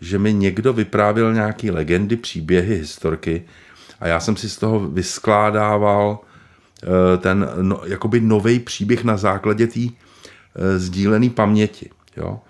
že 0.00 0.18
mi 0.18 0.32
někdo 0.32 0.72
vyprávěl 0.72 1.34
nějaký 1.34 1.70
legendy, 1.70 2.16
příběhy, 2.16 2.74
historky 2.74 3.44
a 4.00 4.06
já 4.06 4.20
jsem 4.20 4.36
si 4.36 4.50
z 4.50 4.56
toho 4.56 4.80
vyskládával 4.80 6.18
eh, 6.82 7.16
ten 7.18 7.50
no, 7.60 7.80
jakoby 7.84 8.20
nový 8.20 8.60
příběh 8.60 9.04
na 9.04 9.16
základě 9.16 9.66
té 9.66 9.80
eh, 9.80 10.78
sdílené 10.78 11.30
paměti. 11.30 11.90
Jo. 12.16 12.40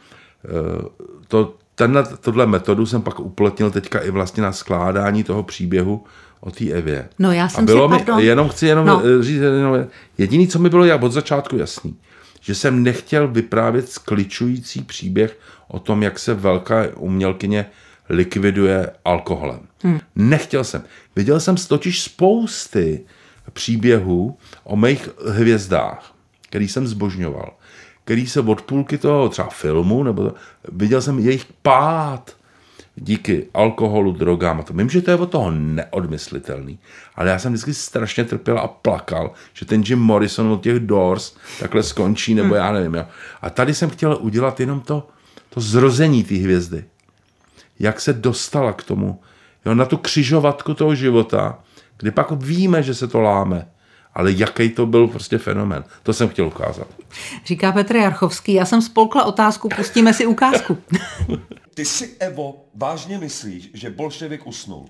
Eh, 0.44 0.88
to, 1.28 1.56
tenhle, 1.78 2.04
tohle 2.20 2.46
metodu 2.46 2.86
jsem 2.86 3.02
pak 3.02 3.20
uplatnil 3.20 3.70
teďka 3.70 3.98
i 3.98 4.10
vlastně 4.10 4.42
na 4.42 4.52
skládání 4.52 5.24
toho 5.24 5.42
příběhu 5.42 6.04
o 6.40 6.50
té 6.50 6.64
Evě. 6.64 7.08
No 7.18 7.32
já 7.32 7.48
jsem 7.48 7.64
a 7.64 7.66
bylo 7.66 7.98
si, 7.98 8.12
mi, 8.16 8.24
jenom 8.24 8.48
chci 8.48 8.66
jenom 8.66 8.86
no. 8.86 9.02
říct, 9.22 9.40
jenom, 9.40 9.86
jediný, 10.18 10.48
co 10.48 10.58
mi 10.58 10.70
bylo 10.70 10.84
já 10.84 10.96
od 10.96 11.12
začátku 11.12 11.56
jasný, 11.56 11.96
že 12.40 12.54
jsem 12.54 12.82
nechtěl 12.82 13.28
vyprávět 13.28 13.88
skličující 13.88 14.82
příběh 14.82 15.38
o 15.68 15.78
tom, 15.78 16.02
jak 16.02 16.18
se 16.18 16.34
velká 16.34 16.84
umělkyně 16.96 17.66
likviduje 18.08 18.90
alkoholem. 19.04 19.60
Hmm. 19.82 20.00
Nechtěl 20.16 20.64
jsem. 20.64 20.82
Viděl 21.16 21.40
jsem 21.40 21.56
totiž 21.56 22.02
spousty 22.02 23.04
příběhů 23.52 24.38
o 24.64 24.76
mých 24.76 25.08
hvězdách, 25.28 26.14
který 26.48 26.68
jsem 26.68 26.86
zbožňoval 26.86 27.52
který 28.08 28.26
se 28.26 28.40
od 28.40 28.62
půlky 28.62 28.98
toho 28.98 29.28
třeba 29.28 29.48
filmu, 29.48 30.02
nebo 30.02 30.22
to, 30.22 30.34
viděl 30.72 31.02
jsem 31.02 31.18
jejich 31.18 31.46
pád 31.62 32.36
díky 32.96 33.46
alkoholu, 33.54 34.12
drogám 34.12 34.60
a 34.60 34.62
to. 34.62 34.72
Vím, 34.72 34.90
že 34.90 35.02
to 35.02 35.10
je 35.10 35.16
od 35.16 35.30
toho 35.30 35.50
neodmyslitelný, 35.50 36.78
ale 37.14 37.30
já 37.30 37.38
jsem 37.38 37.52
vždycky 37.52 37.74
strašně 37.74 38.24
trpěl 38.24 38.58
a 38.58 38.68
plakal, 38.68 39.32
že 39.52 39.66
ten 39.66 39.82
Jim 39.86 39.98
Morrison 39.98 40.46
od 40.46 40.62
těch 40.62 40.80
Doors 40.80 41.36
takhle 41.60 41.82
skončí, 41.82 42.34
nebo 42.34 42.54
já 42.54 42.72
nevím. 42.72 42.94
Jo. 42.94 43.06
A 43.42 43.50
tady 43.50 43.74
jsem 43.74 43.90
chtěl 43.90 44.18
udělat 44.20 44.60
jenom 44.60 44.80
to, 44.80 45.08
to 45.50 45.60
zrození 45.60 46.24
té 46.24 46.34
hvězdy. 46.34 46.84
Jak 47.78 48.00
se 48.00 48.12
dostala 48.12 48.72
k 48.72 48.82
tomu, 48.82 49.20
jo, 49.66 49.74
na 49.74 49.84
tu 49.84 49.96
křižovatku 49.96 50.74
toho 50.74 50.94
života, 50.94 51.58
kdy 51.98 52.10
pak 52.10 52.30
víme, 52.30 52.82
že 52.82 52.94
se 52.94 53.08
to 53.08 53.20
láme 53.20 53.68
ale 54.18 54.32
jaký 54.32 54.68
to 54.68 54.86
byl 54.86 55.08
prostě 55.08 55.38
fenomen. 55.38 55.84
To 56.02 56.12
jsem 56.12 56.28
chtěl 56.28 56.46
ukázat. 56.46 56.88
Říká 57.44 57.72
Petr 57.72 57.96
Jarchovský, 57.96 58.52
já 58.52 58.64
jsem 58.64 58.82
spolkla 58.82 59.24
otázku, 59.24 59.68
pustíme 59.76 60.14
si 60.14 60.26
ukázku. 60.26 60.78
Ty 61.74 61.84
si, 61.84 62.16
Evo, 62.18 62.64
vážně 62.74 63.18
myslíš, 63.18 63.70
že 63.74 63.90
bolševik 63.90 64.46
usnul? 64.46 64.86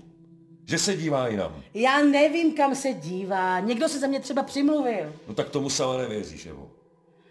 Že 0.65 0.77
se 0.77 0.95
dívá 0.95 1.27
jinam? 1.27 1.51
Já 1.73 2.01
nevím, 2.01 2.53
kam 2.53 2.75
se 2.75 2.93
dívá. 2.93 3.59
Někdo 3.59 3.89
se 3.89 3.99
ze 3.99 4.07
mě 4.07 4.19
třeba 4.19 4.43
přimluvil. 4.43 5.13
No 5.27 5.33
tak 5.33 5.49
tomu 5.49 5.69
sama 5.69 5.97
nevěříš, 5.97 6.45
Evo. 6.45 6.71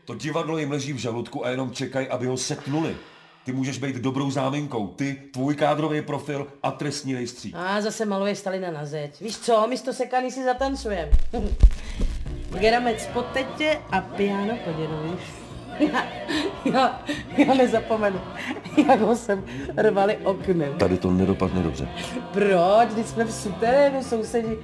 To 0.04 0.14
divadlo 0.14 0.58
jim 0.58 0.70
leží 0.70 0.92
v 0.92 0.98
žaludku 0.98 1.46
a 1.46 1.50
jenom 1.50 1.70
čekají, 1.70 2.08
aby 2.08 2.26
ho 2.26 2.36
setnuli. 2.36 2.96
Ty 3.48 3.52
můžeš 3.52 3.78
být 3.78 3.96
dobrou 3.96 4.30
záminkou. 4.30 4.86
Ty, 4.86 5.22
tvůj 5.32 5.54
kádrový 5.54 6.02
profil 6.02 6.46
a 6.62 6.70
trestní 6.70 7.14
rejstřík. 7.14 7.54
A 7.58 7.80
zase 7.80 8.06
maluje 8.06 8.36
Stalina 8.36 8.70
na 8.70 8.86
zeď. 8.86 9.20
Víš 9.20 9.38
co, 9.38 9.66
místo 9.68 9.92
sekaný 9.92 10.30
si 10.30 10.44
zatancujem. 10.44 11.08
Geramec 12.58 13.06
po 13.12 13.22
tetě 13.22 13.80
a 13.90 14.00
piano 14.00 14.58
po 14.64 14.72
dědovi. 14.72 15.10
Já, 15.78 16.06
já, 16.64 17.04
já 17.36 17.54
nezapomenu, 17.54 18.20
jak 18.88 19.00
ho 19.00 19.16
sem 19.16 19.44
rvali 19.76 20.16
oknem. 20.16 20.78
Tady 20.78 20.98
to 20.98 21.10
nedopadne 21.10 21.62
dobře. 21.62 21.88
Proč? 22.32 22.88
Když 22.92 23.06
jsme 23.06 23.24
v 23.24 23.32
suterénu, 23.32 24.02
sousedi. 24.02 24.58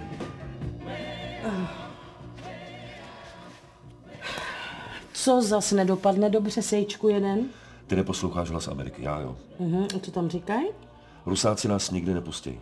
Co 5.12 5.42
zas 5.42 5.72
nedopadne 5.72 6.30
dobře, 6.30 6.62
sejčku 6.62 7.08
jeden? 7.08 7.48
Ty 7.86 7.96
neposloucháš 7.96 8.50
hlas 8.50 8.68
Ameriky, 8.68 9.02
já 9.02 9.20
jo. 9.20 9.36
Mhm, 9.58 9.84
a 9.96 9.98
co 9.98 10.10
tam 10.10 10.28
říkají? 10.28 10.66
Rusáci 11.26 11.68
nás 11.68 11.90
nikdy 11.90 12.14
nepustí. 12.14 12.60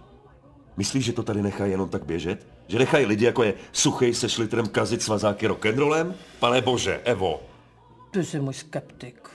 Myslíš, 0.76 1.04
že 1.04 1.12
to 1.12 1.22
tady 1.22 1.42
nechají 1.42 1.70
jenom 1.72 1.88
tak 1.88 2.04
běžet? 2.04 2.46
Že 2.68 2.78
nechají 2.78 3.06
lidi, 3.06 3.24
jako 3.24 3.42
je 3.42 3.54
suchej 3.72 4.14
se 4.14 4.28
šlitrem 4.28 4.68
kazit 4.68 5.02
svazáky 5.02 5.46
rock'n'rollem? 5.46 6.14
Pane 6.40 6.60
bože, 6.60 7.00
Evo, 7.04 7.40
Ty 8.10 8.24
jsi 8.24 8.40
můj 8.40 8.54
skeptik. 8.54 9.28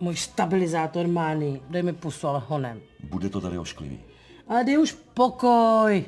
Můj 0.00 0.16
stabilizátor 0.16 1.06
mány. 1.06 1.60
Dej 1.70 1.82
mi 1.82 1.92
pusu, 1.92 2.28
ale 2.28 2.42
honem. 2.46 2.80
bude 3.02 3.28
to 3.28 3.40
tady 3.40 3.58
ošklivý. 3.58 4.00
Ale 4.48 4.64
dej 4.64 4.78
už 4.78 4.96
pokoj. 5.14 6.04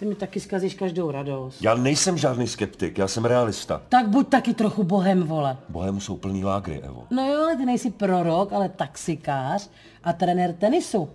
Ty 0.00 0.06
mi 0.06 0.14
taky 0.14 0.40
zkazíš 0.40 0.74
každou 0.74 1.10
radost. 1.10 1.62
Já 1.62 1.74
nejsem 1.74 2.18
žádný 2.18 2.46
skeptik, 2.46 2.98
já 2.98 3.08
jsem 3.08 3.24
realista. 3.24 3.82
Tak 3.88 4.08
buď 4.08 4.28
taky 4.28 4.54
trochu 4.54 4.84
bohem, 4.84 5.22
vole. 5.22 5.56
Bohému 5.68 6.00
jsou 6.00 6.16
plný 6.16 6.44
lágry, 6.44 6.80
Evo. 6.82 7.04
No 7.10 7.26
jo, 7.26 7.42
ale 7.42 7.56
ty 7.56 7.64
nejsi 7.64 7.90
prorok, 7.90 8.52
ale 8.52 8.68
taxikář 8.68 9.70
a 10.04 10.12
trenér 10.12 10.52
tenisu. 10.52 11.08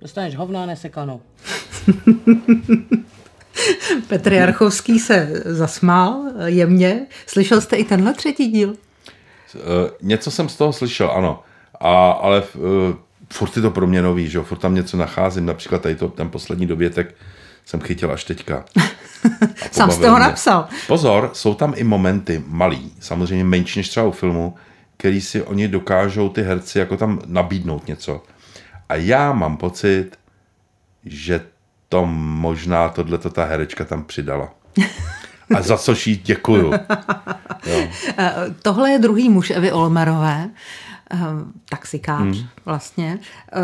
Dostaneš 0.00 0.36
hovno 0.36 0.62
a 0.62 0.66
nesekanou. 0.66 1.20
Petr 4.08 4.32
Jarchovský 4.32 4.98
se 4.98 5.42
zasmál 5.44 6.24
jemně. 6.44 7.06
Slyšel 7.26 7.60
jste 7.60 7.76
i 7.76 7.84
tenhle 7.84 8.14
třetí 8.14 8.46
díl? 8.46 8.68
Uh, 8.68 8.74
něco 10.02 10.30
jsem 10.30 10.48
z 10.48 10.56
toho 10.56 10.72
slyšel, 10.72 11.10
ano. 11.10 11.42
A, 11.80 12.10
ale 12.10 12.42
uh, 12.42 12.62
furt 13.32 13.56
je 13.56 13.62
to 13.62 13.70
pro 13.70 13.86
mě 13.86 14.02
nový, 14.02 14.28
že 14.28 14.38
jo? 14.38 14.44
Furt 14.44 14.58
tam 14.58 14.74
něco 14.74 14.96
nacházím. 14.96 15.46
Například 15.46 15.82
tady 15.82 15.96
to, 15.96 16.08
ten 16.08 16.30
poslední 16.30 16.66
dovětek 16.66 17.14
jsem 17.66 17.80
chytil 17.80 18.12
až 18.12 18.24
teďka. 18.24 18.64
Sám 19.72 19.90
jste 19.90 20.08
ho 20.08 20.16
mě. 20.16 20.24
napsal. 20.26 20.68
Pozor, 20.86 21.30
jsou 21.32 21.54
tam 21.54 21.72
i 21.76 21.84
momenty 21.84 22.44
malý, 22.46 22.92
samozřejmě 23.00 23.44
menší 23.44 23.78
než 23.78 23.88
třeba 23.88 24.06
u 24.06 24.10
filmu, 24.10 24.54
který 24.96 25.20
si 25.20 25.42
oni 25.42 25.68
dokážou 25.68 26.28
ty 26.28 26.42
herci 26.42 26.78
jako 26.78 26.96
tam 26.96 27.20
nabídnout 27.26 27.86
něco. 27.88 28.22
A 28.88 28.94
já 28.94 29.32
mám 29.32 29.56
pocit, 29.56 30.10
že 31.04 31.40
to 31.88 32.06
možná 32.06 32.88
tohleto 32.88 33.30
ta 33.30 33.44
herečka 33.44 33.84
tam 33.84 34.04
přidala. 34.04 34.48
A 35.56 35.62
za 35.62 35.76
což 35.76 36.06
jí 36.06 36.16
děkuju. 36.16 36.72
Jo. 37.66 37.88
Eh, 38.18 38.34
Tohle 38.62 38.90
je 38.90 38.98
druhý 38.98 39.28
muž 39.28 39.50
Evy 39.50 39.72
Olmerové, 39.72 40.50
eh, 41.12 41.16
taxikář 41.68 42.20
Hmm. 42.36 42.46
vlastně. 42.64 43.18
Eh, 43.52 43.56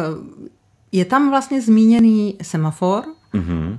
Je 0.93 1.05
tam 1.05 1.31
vlastně 1.31 1.63
zmíněný 1.63 2.37
semafor. 2.43 3.05
Mhm. 3.33 3.79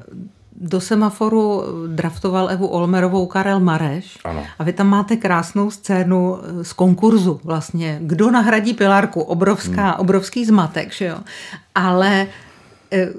Do 0.55 0.81
semaforu 0.81 1.63
draftoval 1.87 2.49
Evu 2.49 2.67
Olmerovou 2.67 3.25
Karel 3.25 3.59
Mareš. 3.59 4.17
Ano. 4.23 4.43
A 4.59 4.63
vy 4.63 4.73
tam 4.73 4.87
máte 4.87 5.15
krásnou 5.15 5.71
scénu 5.71 6.37
eh, 6.37 6.63
z 6.63 6.73
konkurzu 6.73 7.39
vlastně. 7.43 7.97
Kdo 8.01 8.31
nahradí 8.31 8.73
Pilárku? 8.73 9.21
Obrovská, 9.21 9.83
Hmm. 9.91 9.99
obrovský 9.99 10.45
zmatek, 10.45 10.93
že 10.93 11.05
jo? 11.05 11.17
Ale 11.75 12.27
eh, 12.93 13.09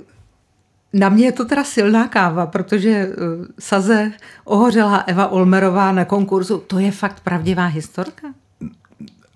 na 0.93 1.09
mě 1.09 1.25
je 1.25 1.33
to 1.33 1.45
teda 1.45 1.65
silná 1.65 2.09
káva, 2.09 2.47
protože 2.47 2.91
eh, 2.91 3.13
Saze 3.59 4.13
ohořela 4.45 4.97
Eva 4.97 5.27
Olmerová 5.29 5.93
na 5.93 6.05
konkurzu. 6.05 6.59
To 6.67 6.79
je 6.79 6.91
fakt 6.91 7.21
pravdivá 7.21 7.67
historka? 7.67 8.27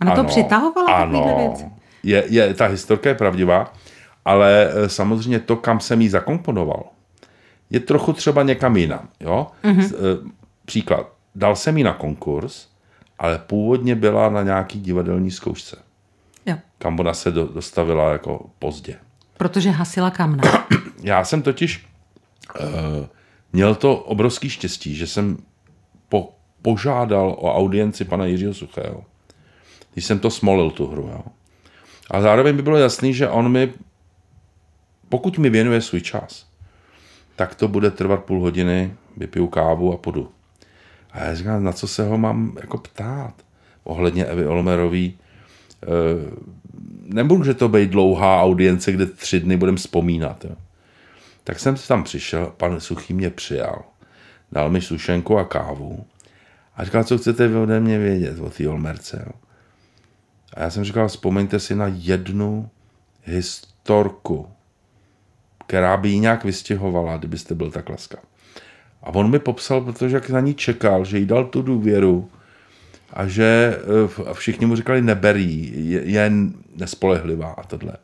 Ona 0.02 0.14
to 0.14 0.24
přitahovala 0.24 0.86
takovýhle 0.86 1.34
věci? 1.34 1.64
Je, 2.02 2.24
je, 2.28 2.54
ta 2.54 2.66
historka 2.66 3.08
je 3.08 3.14
pravdivá, 3.14 3.72
ale 4.28 4.70
eh, 4.70 4.88
samozřejmě 4.88 5.40
to, 5.40 5.56
kam 5.56 5.80
jsem 5.80 6.00
ji 6.00 6.10
zakomponoval, 6.10 6.84
je 7.70 7.80
trochu 7.80 8.12
třeba 8.12 8.42
někam 8.42 8.76
jinam. 8.76 9.08
Jo? 9.20 9.46
Mhm. 9.62 9.80
Mm-hmm. 9.80 10.32
Příklad. 10.64 11.12
Dal 11.34 11.56
jsem 11.56 11.78
ji 11.78 11.84
na 11.84 11.92
konkurs, 11.92 12.68
ale 13.18 13.38
původně 13.38 13.94
byla 13.94 14.30
na 14.30 14.42
nějaký 14.42 14.80
divadelní 14.80 15.30
zkoušce, 15.30 15.76
Jo. 16.46 16.56
kam 16.78 17.00
ona 17.00 17.14
se 17.14 17.30
do, 17.30 17.46
dostavila 17.46 18.12
jako 18.12 18.50
pozdě. 18.58 18.96
Protože 19.36 19.70
hasila 19.70 20.10
kamna. 20.10 20.66
Já 21.02 21.24
jsem 21.24 21.42
totiž 21.42 21.86
uh, 22.60 22.66
měl 23.52 23.74
to 23.74 23.96
obrovský 23.96 24.50
štěstí, 24.50 24.94
že 24.94 25.06
jsem 25.06 25.36
po, 26.08 26.34
požádal 26.62 27.36
o 27.38 27.54
audienci 27.56 28.04
pana 28.04 28.24
Jiřího 28.24 28.54
Suchého, 28.54 29.04
když 29.92 30.04
jsem 30.04 30.18
to 30.18 30.30
smolil 30.30 30.70
tu 30.70 30.86
hru. 30.86 31.08
Jo. 31.12 31.22
A 32.10 32.20
zároveň 32.20 32.56
by 32.56 32.62
bylo 32.62 32.76
jasný, 32.76 33.14
že 33.14 33.28
on 33.28 33.48
mi, 33.48 33.72
pokud 35.08 35.38
mi 35.38 35.50
věnuje 35.50 35.80
svůj 35.80 36.00
čas, 36.00 36.46
tak 37.36 37.54
to 37.54 37.68
bude 37.68 37.90
trvat 37.90 38.24
půl 38.24 38.40
hodiny, 38.40 38.94
vypiju 39.16 39.46
kávu 39.46 39.92
a 39.92 39.96
půjdu. 39.96 40.30
A 41.10 41.24
já 41.24 41.34
říkám, 41.34 41.64
na 41.64 41.72
co 41.72 41.88
se 41.88 42.04
ho 42.04 42.18
mám 42.18 42.56
jako 42.60 42.78
ptát 42.78 43.34
ohledně 43.84 44.24
Evy 44.24 44.46
Olmerový. 44.46 45.18
E, 45.82 45.86
nemůže 47.02 47.54
to 47.54 47.68
být 47.68 47.90
dlouhá 47.90 48.42
audience, 48.42 48.92
kde 48.92 49.06
tři 49.06 49.40
dny 49.40 49.56
budeme 49.56 49.78
vzpomínat. 49.78 50.44
Jo. 50.44 50.56
Tak 51.44 51.60
jsem 51.60 51.76
tam 51.88 52.04
přišel, 52.04 52.52
pan 52.56 52.80
Suchý 52.80 53.14
mě 53.14 53.30
přijal, 53.30 53.82
dal 54.52 54.70
mi 54.70 54.80
sušenku 54.80 55.38
a 55.38 55.44
kávu 55.44 56.06
a 56.76 56.84
říkal, 56.84 57.04
co 57.04 57.18
chcete 57.18 57.48
vy 57.48 57.56
ode 57.56 57.80
mě 57.80 57.98
vědět 57.98 58.38
o 58.38 58.50
té 58.50 58.68
Olmerce. 58.68 59.24
Jo. 59.26 59.32
A 60.54 60.62
já 60.62 60.70
jsem 60.70 60.84
říkal, 60.84 61.08
vzpomeňte 61.08 61.60
si 61.60 61.74
na 61.74 61.86
jednu 61.94 62.70
historku, 63.24 64.48
která 65.68 65.96
by 65.96 66.08
ji 66.08 66.18
nějak 66.18 66.44
vystěhovala, 66.44 67.16
kdybyste 67.16 67.54
byl 67.54 67.70
tak 67.70 67.88
laskav. 67.88 68.20
A 69.02 69.14
on 69.14 69.30
mi 69.30 69.38
popsal, 69.38 69.80
protože 69.80 70.16
jak 70.16 70.30
na 70.30 70.40
ní 70.40 70.54
čekal, 70.54 71.04
že 71.04 71.18
jí 71.18 71.26
dal 71.26 71.44
tu 71.44 71.62
důvěru 71.62 72.30
a 73.12 73.26
že 73.26 73.78
eh, 74.28 74.34
všichni 74.34 74.66
mu 74.66 74.76
říkali 74.76 75.02
neberí, 75.02 75.72
je, 75.90 76.02
je 76.04 76.32
nespolehlivá 76.76 77.48
a 77.48 77.62
tohle. 77.62 77.96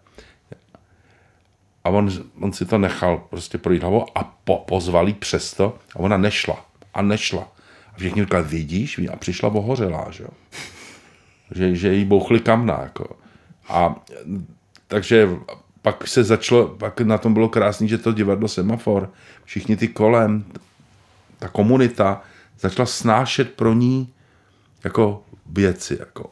A 1.84 1.88
on, 1.90 2.10
on 2.40 2.52
si 2.52 2.64
to 2.64 2.78
nechal 2.78 3.26
prostě 3.30 3.58
projít 3.58 3.82
hlavou 3.82 4.06
a 4.14 4.24
po, 4.44 4.56
pozval 4.56 5.08
jí 5.08 5.14
přesto 5.14 5.78
a 5.96 5.98
ona 5.98 6.16
nešla 6.16 6.66
a 6.94 7.02
nešla. 7.02 7.48
A 7.94 7.96
všichni 7.96 8.22
říkali, 8.22 8.44
vidíš, 8.44 9.00
a 9.12 9.16
přišla 9.16 9.48
ohořelá, 9.48 10.10
že 10.10 10.22
jo. 10.22 10.30
Že, 11.54 11.74
že 11.74 11.94
jí 11.94 12.04
bouchli 12.04 12.40
kamna, 12.40 12.80
jako. 12.82 13.16
A 13.68 13.94
takže 14.88 15.28
pak 15.84 16.08
se 16.08 16.24
začalo, 16.24 16.68
pak 16.68 17.00
na 17.00 17.18
tom 17.18 17.34
bylo 17.34 17.48
krásný, 17.48 17.88
že 17.88 17.98
to 17.98 18.12
divadlo 18.12 18.48
Semafor, 18.48 19.10
všichni 19.44 19.76
ty 19.76 19.88
kolem, 19.88 20.44
ta 21.38 21.48
komunita 21.48 22.22
začala 22.60 22.86
snášet 22.86 23.52
pro 23.52 23.74
ní 23.74 24.08
jako 24.84 25.22
věci, 25.46 25.96
jako 26.00 26.30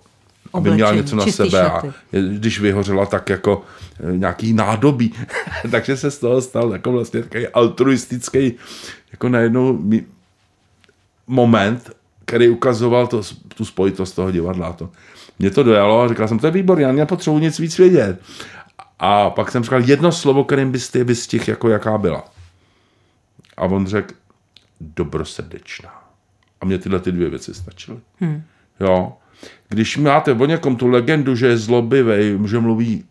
aby 0.52 0.70
měla 0.70 0.92
něco 0.94 1.16
na 1.16 1.26
sebe 1.26 1.60
a 1.62 1.80
šaty. 1.80 1.92
když 2.38 2.60
vyhořela 2.60 3.06
tak 3.06 3.28
jako 3.28 3.62
eh, 4.00 4.16
nějaký 4.16 4.52
nádobí, 4.52 5.14
takže 5.70 5.96
se 5.96 6.10
z 6.10 6.18
toho 6.18 6.42
stal 6.42 6.72
jako 6.72 6.92
vlastně 6.92 7.22
takový 7.22 7.48
altruistický 7.48 8.52
jako 9.12 9.28
najednou 9.28 9.78
mi- 9.78 10.04
moment, 11.26 11.90
který 12.24 12.48
ukazoval 12.48 13.06
to, 13.06 13.22
tu 13.56 13.64
spojitost 13.64 14.16
toho 14.16 14.30
divadla. 14.30 14.66
a 14.66 14.72
To. 14.72 14.90
Mě 15.38 15.50
to 15.50 15.62
dojalo 15.62 16.02
a 16.02 16.08
říkal 16.08 16.28
jsem, 16.28 16.38
to 16.38 16.46
je 16.46 16.50
výborné, 16.50 16.82
já 16.82 16.92
nepotřebuji 16.92 17.38
nic 17.38 17.58
víc 17.58 17.78
vědět. 17.78 18.20
A 19.04 19.30
pak 19.30 19.50
jsem 19.50 19.64
říkal 19.64 19.80
jedno 19.80 20.12
slovo, 20.12 20.44
kterým 20.44 20.72
byste 20.72 20.98
je 20.98 21.04
vystihl, 21.04 21.44
jako 21.46 21.68
jaká 21.68 21.98
byla. 21.98 22.24
A 23.56 23.62
on 23.62 23.86
řekl, 23.86 24.14
dobrosrdečná. 24.80 26.02
A 26.60 26.64
mě 26.64 26.78
tyhle 26.78 27.00
ty 27.00 27.12
dvě 27.12 27.30
věci 27.30 27.54
stačily. 27.54 27.98
Hmm. 28.20 28.42
Jo. 28.80 29.12
Když 29.68 29.96
máte 29.96 30.32
o 30.32 30.46
někom 30.46 30.76
tu 30.76 30.86
legendu, 30.86 31.36
že 31.36 31.46
je 31.46 31.58
zlobivý, 31.58 32.38
že 32.46 32.58
mluví 32.58 33.04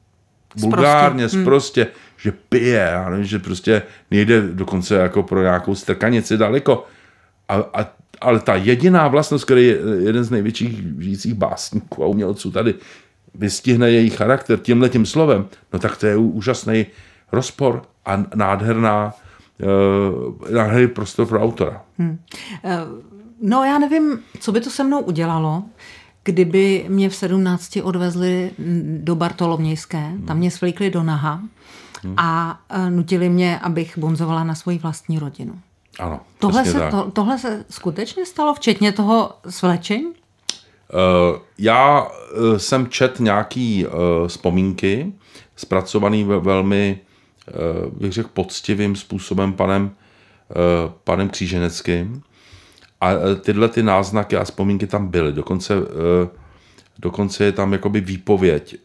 vulgárně, 0.56 1.28
Hmm. 1.28 1.44
prostě, 1.44 1.88
že 2.18 2.32
pije, 2.32 2.90
já 2.92 3.10
nevím, 3.10 3.26
že 3.26 3.40
prostě 3.40 3.82
nejde 4.12 4.42
dokonce 4.42 4.96
jako 4.96 5.24
pro 5.24 5.42
nějakou 5.42 5.76
strkanici 5.76 6.38
daleko. 6.38 6.88
A, 7.50 7.56
a, 7.56 7.90
ale 8.22 8.40
ta 8.40 8.56
jediná 8.56 9.08
vlastnost, 9.08 9.46
který 9.46 9.68
je 9.68 9.78
jeden 10.04 10.24
z 10.24 10.32
největších 10.32 10.84
žijících 11.00 11.34
básníků 11.34 12.04
a 12.04 12.08
umělců 12.08 12.52
tady 12.52 12.76
vystihne 13.36 13.92
její 13.92 14.10
charakter 14.10 14.60
tímhle 14.60 14.90
tím 14.90 15.06
slovem, 15.06 15.46
no 15.74 15.80
tak 15.80 15.98
to 15.98 16.08
je 16.08 16.18
úžasný 16.18 16.86
rozpor 17.32 17.82
a 18.06 18.24
nádherná, 18.36 19.14
uh, 19.64 20.52
nádherný 20.52 20.88
prostor 20.88 21.28
pro 21.28 21.42
autora. 21.42 21.82
No 23.42 23.64
já 23.64 23.80
nevím, 23.80 24.20
co 24.40 24.52
by 24.52 24.62
to 24.62 24.70
se 24.70 24.84
mnou 24.84 25.00
udělalo, 25.00 25.64
kdyby 26.24 26.86
mě 26.88 27.10
v 27.10 27.16
17 27.16 27.78
odvezli 27.84 28.52
do 28.98 29.16
Bartolomějské, 29.16 30.12
tam 30.28 30.38
mě 30.38 30.52
svlíkli 30.52 30.90
do 30.90 31.04
naha 31.04 31.42
a 32.18 32.60
e, 32.70 32.90
nutili 32.90 33.30
mě, 33.30 33.60
abych 33.60 33.98
bonzovala 33.98 34.44
na 34.44 34.56
svoji 34.56 34.78
vlastní 34.78 35.20
rodinu. 35.20 35.60
Ano, 36.00 36.20
Tohle 36.40 36.66
se, 36.66 36.80
tak. 36.80 36.92
to, 36.92 37.12
tohle 37.12 37.40
se 37.40 37.66
skutečně 37.70 38.26
stalo, 38.26 38.54
včetně 38.54 38.92
toho 38.92 39.34
svlečení? 39.50 40.12
Eh, 40.92 41.40
Já 41.58 42.08
eh, 42.08 42.60
jsem 42.60 42.88
čet 42.88 43.20
nějaký 43.20 43.86
eh, 43.86 43.90
vzpomínky, 44.28 45.14
zpracovaný 45.56 46.24
ve 46.24 46.40
velmi, 46.40 47.00
bych 48.00 48.12
řekl, 48.12 48.30
poctivým 48.34 48.96
způsobem 48.96 49.54
panem, 49.54 49.92
panem 51.04 51.30
Kříženeckým. 51.30 52.22
A 53.02 53.12
tyhle 53.42 53.70
ty 53.70 53.84
náznaky 53.84 54.38
a 54.38 54.44
vzpomínky 54.44 54.88
tam 54.88 55.08
byly. 55.08 55.34
Dokonce, 55.34 55.74
dokonce 57.00 57.44
je 57.44 57.52
tam 57.52 57.74
jakoby 57.74 58.02
výpověď 58.02 58.76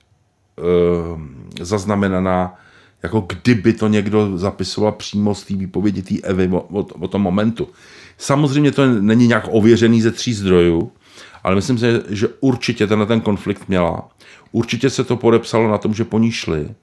zaznamenaná, 1.61 2.55
jako 3.03 3.21
kdyby 3.21 3.73
to 3.73 3.89
někdo 3.89 4.39
zapisoval 4.39 4.93
přímo 4.93 5.35
z 5.35 5.45
té 5.45 5.55
výpovědi 5.55 6.03
té 6.03 6.29
Evy 6.29 6.49
o, 6.49 6.61
o, 6.61 6.87
o 7.01 7.09
tom 7.09 7.23
momentu. 7.23 7.69
Samozřejmě 8.19 8.73
to 8.73 8.87
není 8.87 9.27
nějak 9.27 9.49
ověřený 9.51 10.03
ze 10.03 10.11
tří 10.11 10.35
zdrojů, 10.35 10.93
ale 11.47 11.55
myslím 11.55 11.79
si, 11.79 11.87
že 12.09 12.29
určitě 12.41 12.87
tenhle 12.87 13.07
ten 13.07 13.21
konflikt 13.21 13.69
měla. 13.69 14.09
Určitě 14.53 14.91
se 14.91 15.05
to 15.05 15.17
podepsalo 15.17 15.71
na 15.71 15.79
tom, 15.79 15.95
že 15.95 16.05
po 16.05 16.19
ní 16.19 16.33
šli. 16.33 16.75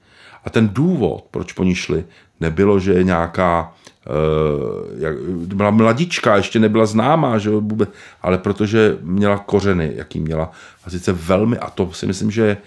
A 0.46 0.50
ten 0.50 0.70
důvod, 0.74 1.25
proč 1.32 1.53
po 1.53 1.63
ní 1.63 1.75
šli, 1.75 2.05
nebylo, 2.39 2.79
že 2.79 2.93
je 2.93 3.03
nějaká 3.03 3.74
Uh, 4.08 5.01
jak, 5.01 5.20
byla 5.29 5.72
mladička, 5.72 6.36
ještě 6.36 6.60
nebyla 6.60 6.86
známá, 6.86 7.38
že 7.38 7.50
vůbec, 7.50 7.89
ale 8.22 8.38
protože 8.38 8.98
měla 9.01 9.38
kořeny, 9.38 9.91
jaký 9.96 10.20
měla. 10.20 10.51
A 10.84 10.89
sice 10.89 11.13
velmi, 11.13 11.58
a 11.58 11.70
to 11.70 11.91
si 11.91 12.08
myslím, 12.08 12.32
že 12.32 12.58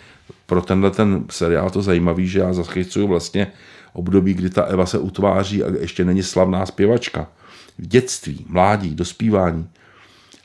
pro 0.46 0.62
tenhle 0.62 0.90
ten 0.90 1.24
seriál 1.30 1.70
to 1.70 1.82
zajímavý, 1.82 2.28
že 2.28 2.38
já 2.38 2.52
zachycuju 2.52 3.06
vlastně 3.06 3.46
období, 3.92 4.34
kdy 4.34 4.50
ta 4.50 4.62
Eva 4.62 4.86
se 4.86 4.98
utváří 4.98 5.64
a 5.64 5.66
ještě 5.80 6.04
není 6.04 6.22
slavná 6.22 6.66
zpěvačka. 6.66 7.28
V 7.78 7.86
dětství, 7.86 8.46
mládí, 8.48 8.94
dospívání. 8.94 9.68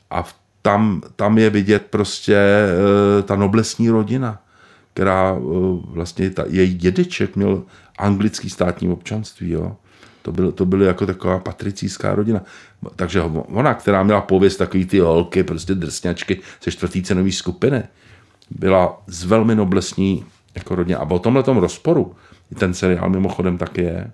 A 0.10 0.24
v- 0.24 0.41
tam, 0.62 1.02
tam 1.16 1.38
je 1.38 1.50
vidět 1.50 1.88
prostě 1.90 2.36
eh, 2.36 3.24
ta 3.24 3.36
noblesní 3.36 3.90
rodina, 3.90 4.42
která 4.94 5.36
eh, 5.38 5.42
vlastně, 5.86 6.30
ta, 6.30 6.44
její 6.48 6.74
dědeček 6.74 7.36
měl 7.36 7.64
anglický 7.98 8.50
státní 8.50 8.90
občanství, 8.90 9.50
jo. 9.50 9.76
To, 10.22 10.32
byl, 10.32 10.52
to 10.52 10.66
byly 10.66 10.86
jako 10.86 11.06
taková 11.06 11.40
patricijská 11.40 12.16
rodina. 12.16 12.42
Takže 12.96 13.22
ona, 13.22 13.74
která 13.74 14.04
měla 14.04 14.22
pověst 14.22 14.58
takový 14.58 14.86
ty 14.86 15.00
holky, 15.00 15.44
prostě 15.44 15.76
drsňačky 15.76 16.40
ze 16.64 16.72
čtvrtý 16.72 17.04
cenové 17.04 17.32
skupiny, 17.32 17.84
byla 18.50 19.02
z 19.08 19.24
velmi 19.24 19.56
noblesní 19.56 20.26
jako 20.56 20.76
rodina. 20.76 21.00
A 21.00 21.10
o 21.10 21.20
tomhle 21.20 21.44
rozporu 21.46 22.16
i 22.52 22.56
ten 22.56 22.74
seriál 22.74 23.10
mimochodem 23.10 23.58
taky 23.58 23.82
je. 23.82 24.12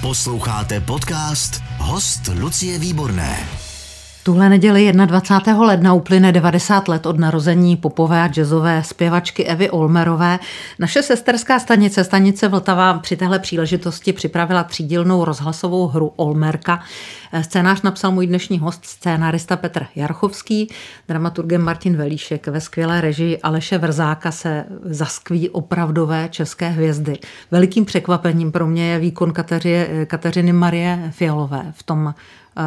Posloucháte 0.00 0.80
podcast 0.80 1.62
Host 1.78 2.30
Lucie 2.40 2.78
Výborné. 2.78 3.57
Tuhle 4.28 4.48
neděli 4.48 4.92
21. 4.92 5.64
ledna 5.64 5.94
uplyne 5.94 6.32
90 6.32 6.88
let 6.88 7.06
od 7.06 7.18
narození 7.18 7.76
popové 7.76 8.22
a 8.22 8.28
jazzové 8.28 8.82
zpěvačky 8.82 9.44
Evy 9.44 9.70
Olmerové. 9.70 10.38
Naše 10.78 11.02
sesterská 11.02 11.58
stanice, 11.58 12.04
stanice 12.04 12.48
Vltava, 12.48 12.98
při 12.98 13.16
téhle 13.16 13.38
příležitosti 13.38 14.12
připravila 14.12 14.64
třídílnou 14.64 15.24
rozhlasovou 15.24 15.86
hru 15.86 16.12
Olmerka. 16.16 16.80
Scénář 17.42 17.82
napsal 17.82 18.10
můj 18.10 18.26
dnešní 18.26 18.58
host, 18.58 18.84
scénárista 18.84 19.56
Petr 19.56 19.86
Jarchovský, 19.96 20.70
dramaturgem 21.08 21.62
Martin 21.62 21.96
Velíšek. 21.96 22.46
Ve 22.46 22.60
skvělé 22.60 23.00
režii 23.00 23.38
Aleše 23.38 23.78
Vrzáka 23.78 24.30
se 24.30 24.64
zaskví 24.84 25.50
opravdové 25.50 26.28
české 26.30 26.68
hvězdy. 26.68 27.18
Velikým 27.50 27.84
překvapením 27.84 28.52
pro 28.52 28.66
mě 28.66 28.90
je 28.90 28.98
výkon 28.98 29.32
Kateři, 29.32 29.88
Kateřiny 30.06 30.52
Marie 30.52 31.10
Fialové 31.10 31.72
v 31.72 31.82
tom, 31.82 32.14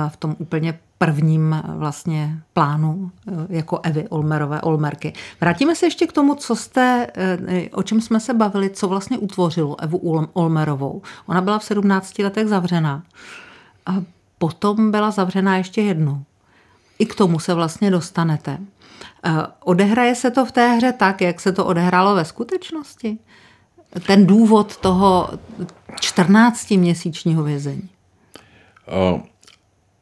v 0.10 0.18
tom 0.18 0.36
úplně 0.40 0.80
prvním 0.98 1.62
vlastně 1.68 2.40
plánu 2.54 3.12
jako 3.50 3.80
Evy 3.84 4.08
Olmerové, 4.08 4.62
Olmerky. 4.62 5.14
Vrátíme 5.42 5.76
se 5.76 5.86
ještě 5.86 6.08
k 6.08 6.12
tomu, 6.12 6.36
co 6.36 6.56
jste, 6.56 7.08
o 7.74 7.84
čem 7.84 8.02
jsme 8.02 8.20
se 8.20 8.34
bavili, 8.34 8.70
co 8.70 8.88
vlastně 8.88 9.18
utvořilo 9.18 9.82
Evu 9.82 10.28
Olmerovou. 10.34 11.02
Ona 11.26 11.42
byla 11.42 11.60
v 11.60 11.64
17 11.64 12.20
letech 12.20 12.48
zavřená. 12.48 13.04
A 13.86 13.92
potom 14.38 14.92
byla 14.92 15.12
zavřená 15.12 15.58
ještě 15.58 15.82
jednou. 15.82 16.24
I 17.00 17.06
k 17.06 17.16
tomu 17.16 17.40
se 17.40 17.54
vlastně 17.54 17.92
dostanete. 17.92 18.58
Odehraje 19.64 20.16
se 20.16 20.32
to 20.32 20.46
v 20.46 20.52
té 20.52 20.68
hře 20.68 20.92
tak, 20.92 21.22
jak 21.22 21.40
se 21.40 21.52
to 21.52 21.66
odehrálo 21.66 22.16
ve 22.16 22.26
skutečnosti? 22.26 23.18
Ten 24.08 24.26
důvod 24.26 24.78
toho 24.78 25.30
14-měsíčního 25.96 27.44
vězení. 27.44 27.90
Uh 29.14 29.22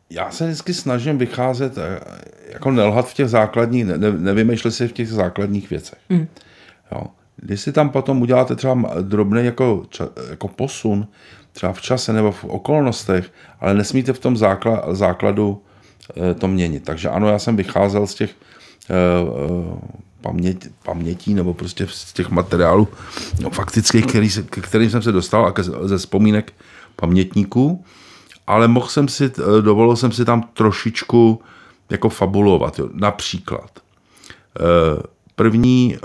já 0.09 0.31
se 0.31 0.45
vždycky 0.45 0.73
snažím 0.73 1.17
vycházet, 1.17 1.77
jako 2.49 2.71
nelhat 2.71 3.09
v 3.09 3.13
těch 3.13 3.27
základních, 3.27 3.85
ne, 3.85 3.97
nevymýšlet 4.11 4.71
si 4.71 4.87
v 4.87 4.93
těch 4.93 5.09
základních 5.09 5.69
věcech. 5.69 5.99
Mm. 6.09 6.27
Jo. 6.91 7.03
Když 7.35 7.61
si 7.61 7.71
tam 7.71 7.89
potom 7.89 8.21
uděláte 8.21 8.55
třeba 8.55 9.01
drobný 9.01 9.45
jako, 9.45 9.85
jako 10.29 10.47
posun, 10.47 11.07
třeba 11.51 11.73
v 11.73 11.81
čase 11.81 12.13
nebo 12.13 12.31
v 12.31 12.43
okolnostech, 12.43 13.31
ale 13.59 13.73
nesmíte 13.73 14.13
v 14.13 14.19
tom 14.19 14.37
základ, 14.37 14.85
základu 14.91 15.61
to 16.37 16.47
měnit. 16.47 16.83
Takže 16.83 17.09
ano, 17.09 17.29
já 17.29 17.39
jsem 17.39 17.55
vycházel 17.55 18.07
z 18.07 18.15
těch 18.15 18.35
uh, 18.89 19.79
paměť, 20.21 20.67
pamětí 20.83 21.33
nebo 21.33 21.53
prostě 21.53 21.87
z 21.89 22.13
těch 22.13 22.29
materiálů 22.29 22.87
no, 23.41 23.49
faktických, 23.49 24.05
který, 24.05 24.29
kterým 24.49 24.89
jsem 24.89 25.01
se 25.01 25.11
dostal 25.11 25.45
a 25.45 25.51
ke, 25.51 25.63
ze 25.63 25.97
vzpomínek 25.97 26.53
pamětníků 26.95 27.83
ale 28.49 28.67
mohl 28.67 28.88
jsem 28.88 29.07
si, 29.07 29.31
dovolil 29.62 29.95
jsem 29.95 30.12
si 30.12 30.25
tam 30.25 30.41
trošičku 30.41 31.41
jako 31.89 32.09
fabulovat. 32.09 32.79
Jo. 32.79 32.89
Například 32.93 33.79
první 35.35 35.97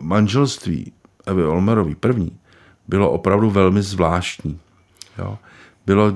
manželství 0.00 0.92
Evy 1.26 1.44
Olmerový, 1.44 1.94
první, 1.94 2.38
bylo 2.88 3.10
opravdu 3.10 3.50
velmi 3.50 3.82
zvláštní. 3.82 4.60
Jo. 5.18 5.38
Bylo 5.86 6.12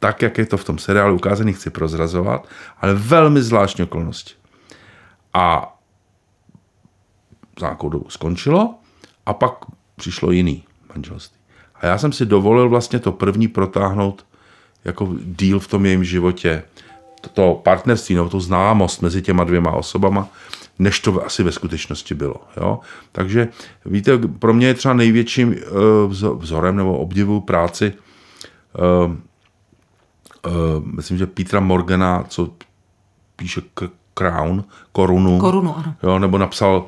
tak, 0.00 0.22
jak 0.22 0.38
je 0.38 0.46
to 0.46 0.56
v 0.56 0.64
tom 0.64 0.78
seriálu 0.78 1.14
ukázaný, 1.14 1.52
chci 1.52 1.70
prozrazovat, 1.70 2.48
ale 2.80 2.94
velmi 2.94 3.42
zvláštní 3.42 3.84
okolnosti. 3.84 4.34
A 5.34 5.76
za 7.60 7.76
skončilo 8.08 8.74
a 9.26 9.34
pak 9.34 9.52
přišlo 9.96 10.30
jiný 10.30 10.64
manželství. 10.94 11.40
A 11.74 11.86
já 11.86 11.98
jsem 11.98 12.12
si 12.12 12.26
dovolil 12.26 12.68
vlastně 12.68 12.98
to 12.98 13.12
první 13.12 13.48
protáhnout 13.48 14.26
jako 14.84 15.14
díl 15.24 15.60
v 15.60 15.68
tom 15.68 15.86
jejím 15.86 16.04
životě, 16.04 16.62
to 17.32 17.60
partnerství 17.64 18.14
nebo 18.14 18.28
tu 18.28 18.40
známost 18.40 19.02
mezi 19.02 19.22
těma 19.22 19.44
dvěma 19.44 19.70
osobama, 19.72 20.28
než 20.78 21.00
to 21.00 21.26
asi 21.26 21.42
ve 21.42 21.52
skutečnosti 21.52 22.14
bylo. 22.14 22.36
Jo? 22.56 22.80
Takže 23.12 23.48
víte, 23.86 24.18
pro 24.18 24.54
mě 24.54 24.66
je 24.66 24.74
třeba 24.74 24.94
největším 24.94 25.48
uh, 25.48 26.36
vzorem 26.38 26.76
nebo 26.76 26.98
obdivu 26.98 27.40
práci 27.40 27.92
uh, 29.06 29.12
uh, 29.12 30.86
myslím, 30.86 31.18
že 31.18 31.26
Petra 31.26 31.60
Morgana, 31.60 32.24
co 32.28 32.50
píše 33.36 33.60
Crown, 34.14 34.64
Korunu, 34.92 35.38
Korunu 35.38 35.76
ano. 35.76 35.94
Jo, 36.02 36.18
nebo 36.18 36.38
napsal 36.38 36.86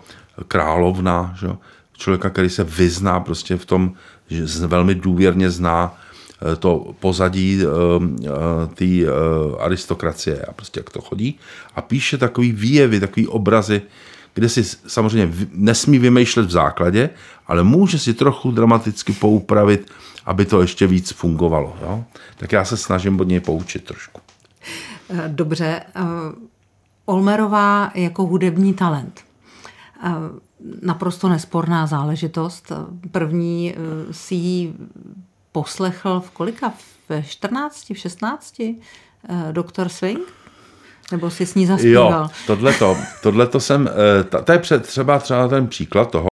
Královna, 0.48 1.34
že? 1.40 1.48
člověka, 1.96 2.30
který 2.30 2.50
se 2.50 2.64
vyzná 2.64 3.20
prostě 3.20 3.56
v 3.56 3.66
tom, 3.66 3.92
že 4.28 4.66
velmi 4.66 4.94
důvěrně 4.94 5.50
zná 5.50 5.94
to 6.58 6.94
pozadí 7.00 7.60
té 8.74 8.84
aristokracie 9.58 10.44
a 10.44 10.52
prostě 10.52 10.80
jak 10.80 10.90
to 10.90 11.00
chodí 11.00 11.38
a 11.74 11.82
píše 11.82 12.18
takový 12.18 12.52
výjevy, 12.52 13.00
takový 13.00 13.26
obrazy, 13.26 13.82
kde 14.34 14.48
si 14.48 14.64
samozřejmě 14.64 15.34
nesmí 15.52 15.98
vymýšlet 15.98 16.46
v 16.46 16.50
základě, 16.50 17.10
ale 17.46 17.62
může 17.62 17.98
si 17.98 18.14
trochu 18.14 18.50
dramaticky 18.50 19.12
poupravit, 19.12 19.90
aby 20.26 20.44
to 20.44 20.60
ještě 20.60 20.86
víc 20.86 21.10
fungovalo. 21.12 21.76
Jo? 21.82 22.04
Tak 22.36 22.52
já 22.52 22.64
se 22.64 22.76
snažím 22.76 23.20
od 23.20 23.28
něj 23.28 23.40
poučit 23.40 23.84
trošku. 23.84 24.20
Dobře. 25.28 25.82
Olmerová 27.04 27.92
jako 27.94 28.26
hudební 28.26 28.74
talent. 28.74 29.20
Naprosto 30.82 31.28
nesporná 31.28 31.86
záležitost. 31.86 32.72
První 33.10 33.74
si 34.10 34.34
ji 34.34 34.74
poslechl 35.56 36.20
v 36.20 36.30
kolika? 36.30 36.72
Ve 37.08 37.22
14, 37.22 37.90
v 37.90 37.98
16? 37.98 38.54
Doktor 39.52 39.88
Swing? 39.88 40.20
Nebo 41.12 41.30
si 41.30 41.46
s 41.46 41.54
ní 41.54 41.66
zaspíval? 41.66 42.22
Jo, 42.22 42.28
tohleto, 42.46 42.96
tohleto 43.22 43.60
jsem, 43.60 43.90
to 44.44 44.52
je 44.52 44.80
třeba 44.80 45.18
třeba 45.18 45.48
ten 45.48 45.66
příklad 45.66 46.10
toho, 46.10 46.28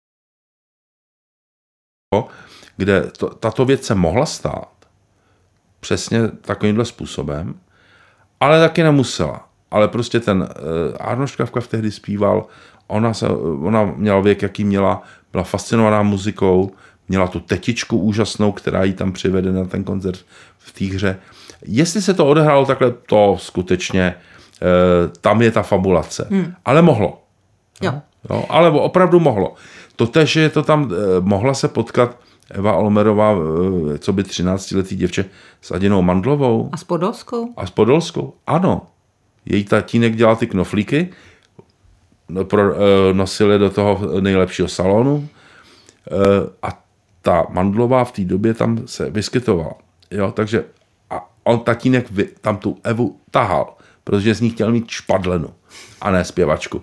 kde 2.77 3.11
to, 3.19 3.29
tato 3.29 3.65
věc 3.65 3.87
se 3.87 3.95
mohla 3.95 4.27
stát 4.27 4.73
přesně 5.81 6.29
takovýmhle 6.29 6.85
způsobem, 6.85 7.55
ale 8.41 8.61
taky 8.61 8.83
nemusela. 8.83 9.49
Ale 9.71 9.89
prostě 9.89 10.21
ten 10.21 10.43
uh, 10.43 10.49
Arnošt 11.01 11.37
Kafka 11.37 11.61
tehdy 11.61 11.91
zpíval 11.91 12.47
Ona, 12.87 13.15
se, 13.15 13.29
ona 13.63 13.85
měla 13.85 14.21
věk, 14.21 14.43
jaký 14.43 14.65
měla, 14.65 15.03
byla 15.33 15.45
fascinovaná 15.45 16.03
muzikou, 16.03 16.75
měla 17.09 17.29
tu 17.29 17.41
tetičku 17.41 17.99
úžasnou, 17.99 18.53
která 18.53 18.85
jí 18.85 18.93
tam 18.93 19.13
přivede 19.13 19.53
na 19.53 19.65
ten 19.65 19.85
koncert 19.85 20.21
v 20.59 20.73
té 20.73 20.85
hře. 20.85 21.19
Jestli 21.67 22.03
se 22.03 22.15
to 22.15 22.27
odehrálo 22.27 22.67
takhle, 22.67 22.95
to 23.07 23.37
skutečně, 23.41 24.03
e, 24.03 24.15
tam 25.21 25.43
je 25.43 25.51
ta 25.51 25.63
fabulace. 25.63 26.27
Hmm. 26.31 26.55
Ale 26.65 26.83
mohlo. 26.83 27.23
Jo. 27.83 28.01
Jo, 28.31 28.45
ale 28.49 28.71
opravdu 28.71 29.21
mohlo. 29.21 29.55
To 29.97 30.07
tež, 30.07 30.33
že 30.33 30.51
to 30.51 30.63
tam 30.63 30.93
e, 30.93 31.21
mohla 31.21 31.55
se 31.55 31.69
potkat 31.69 32.19
Eva 32.51 32.73
Olmerová, 32.73 33.35
e, 33.95 33.99
co 33.99 34.13
by 34.13 34.23
13-letý 34.23 34.97
děvče, 34.97 35.25
s 35.61 35.71
Adinou 35.71 36.03
Mandlovou. 36.03 36.69
A 36.73 36.77
s 36.77 36.85
Podolskou? 36.85 37.49
A 37.57 37.67
s 37.67 37.71
Podolskou, 37.71 38.35
ano. 38.47 38.87
Její 39.47 39.65
tatínek 39.65 40.17
dělal 40.17 40.37
ty 40.37 40.47
knoflíky, 40.47 41.09
no, 42.29 42.45
pro, 42.45 42.63
nosili 43.13 43.59
do 43.59 43.71
toho 43.71 44.21
nejlepšího 44.21 44.69
salonu 44.69 45.29
a 46.63 46.84
ta 47.25 47.47
Mandlová 47.51 48.05
v 48.05 48.13
té 48.13 48.25
době 48.25 48.55
tam 48.55 48.79
se 48.87 49.11
vyskytovala. 49.11 49.73
Jo, 50.11 50.33
takže 50.33 50.65
a 51.11 51.31
on 51.45 51.61
tatínek 51.61 52.11
vy, 52.11 52.29
tam 52.41 52.57
tu 52.57 52.79
Evu 52.85 53.17
tahal, 53.31 53.77
protože 54.05 54.35
z 54.35 54.41
ní 54.41 54.51
chtěl 54.51 54.73
mít 54.73 54.91
špadlenu 54.91 55.49
a 56.01 56.11
ne 56.11 56.25
zpěvačku. 56.25 56.83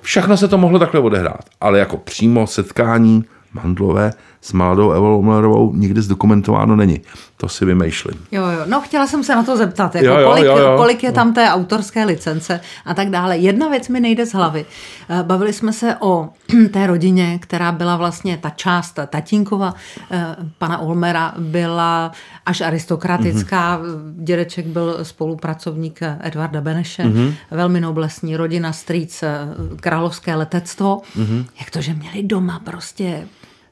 Všechno 0.00 0.36
se 0.36 0.48
to 0.48 0.58
mohlo 0.58 0.78
takhle 0.78 1.00
odehrát, 1.00 1.44
ale 1.60 1.78
jako 1.78 1.96
přímo 1.96 2.46
setkání 2.46 3.24
Mandlové 3.52 4.12
s 4.44 4.52
mladou 4.52 4.90
Evou 4.90 5.22
Mlerovou 5.22 5.72
nikdy 5.74 6.02
zdokumentováno 6.02 6.76
není. 6.76 7.00
To 7.36 7.48
si 7.48 7.64
vymýšlím. 7.64 8.14
Jo, 8.32 8.42
jo. 8.46 8.60
No, 8.66 8.80
chtěla 8.80 9.06
jsem 9.06 9.24
se 9.24 9.34
na 9.34 9.42
to 9.42 9.56
zeptat, 9.56 9.94
jako 9.94 10.06
Jo, 10.06 10.18
jo, 10.18 10.28
kolik, 10.28 10.44
jo, 10.44 10.58
jo. 10.58 10.76
kolik 10.76 11.02
je 11.02 11.12
tam 11.12 11.34
té 11.34 11.48
autorské 11.50 12.04
licence 12.04 12.60
a 12.84 12.94
tak 12.94 13.10
dále. 13.10 13.38
Jedna 13.38 13.68
věc 13.68 13.88
mi 13.88 14.00
nejde 14.00 14.26
z 14.26 14.32
hlavy. 14.32 14.64
Eh, 15.08 15.22
Bavili 15.22 15.52
jsme 15.52 15.72
se 15.72 15.96
o 16.00 16.28
té 16.72 16.86
rodině, 16.86 17.38
která 17.38 17.72
byla 17.72 17.96
vlastně 17.96 18.36
ta 18.36 18.50
část 18.50 18.98
tatínkova 19.06 19.74
eh, 20.10 20.36
pana 20.58 20.78
Olmera, 20.78 21.34
byla 21.38 22.12
až 22.46 22.60
aristokratická. 22.60 23.78
Mm-hmm. 23.78 24.24
Dědeček 24.24 24.66
byl 24.66 24.98
spolupracovník 25.02 26.00
Edvarda 26.20 26.60
Beneše, 26.60 27.02
mm-hmm. 27.02 27.34
velmi 27.50 27.80
noblesní 27.80 28.36
rodina, 28.36 28.72
strýc, 28.72 29.22
eh, 29.22 29.48
královské 29.80 30.34
letectvo. 30.34 31.00
Mm-hmm. 31.18 31.44
Jak 31.60 31.70
to, 31.70 31.80
že 31.80 31.94
měli 31.94 32.22
doma 32.22 32.60
prostě 32.64 33.26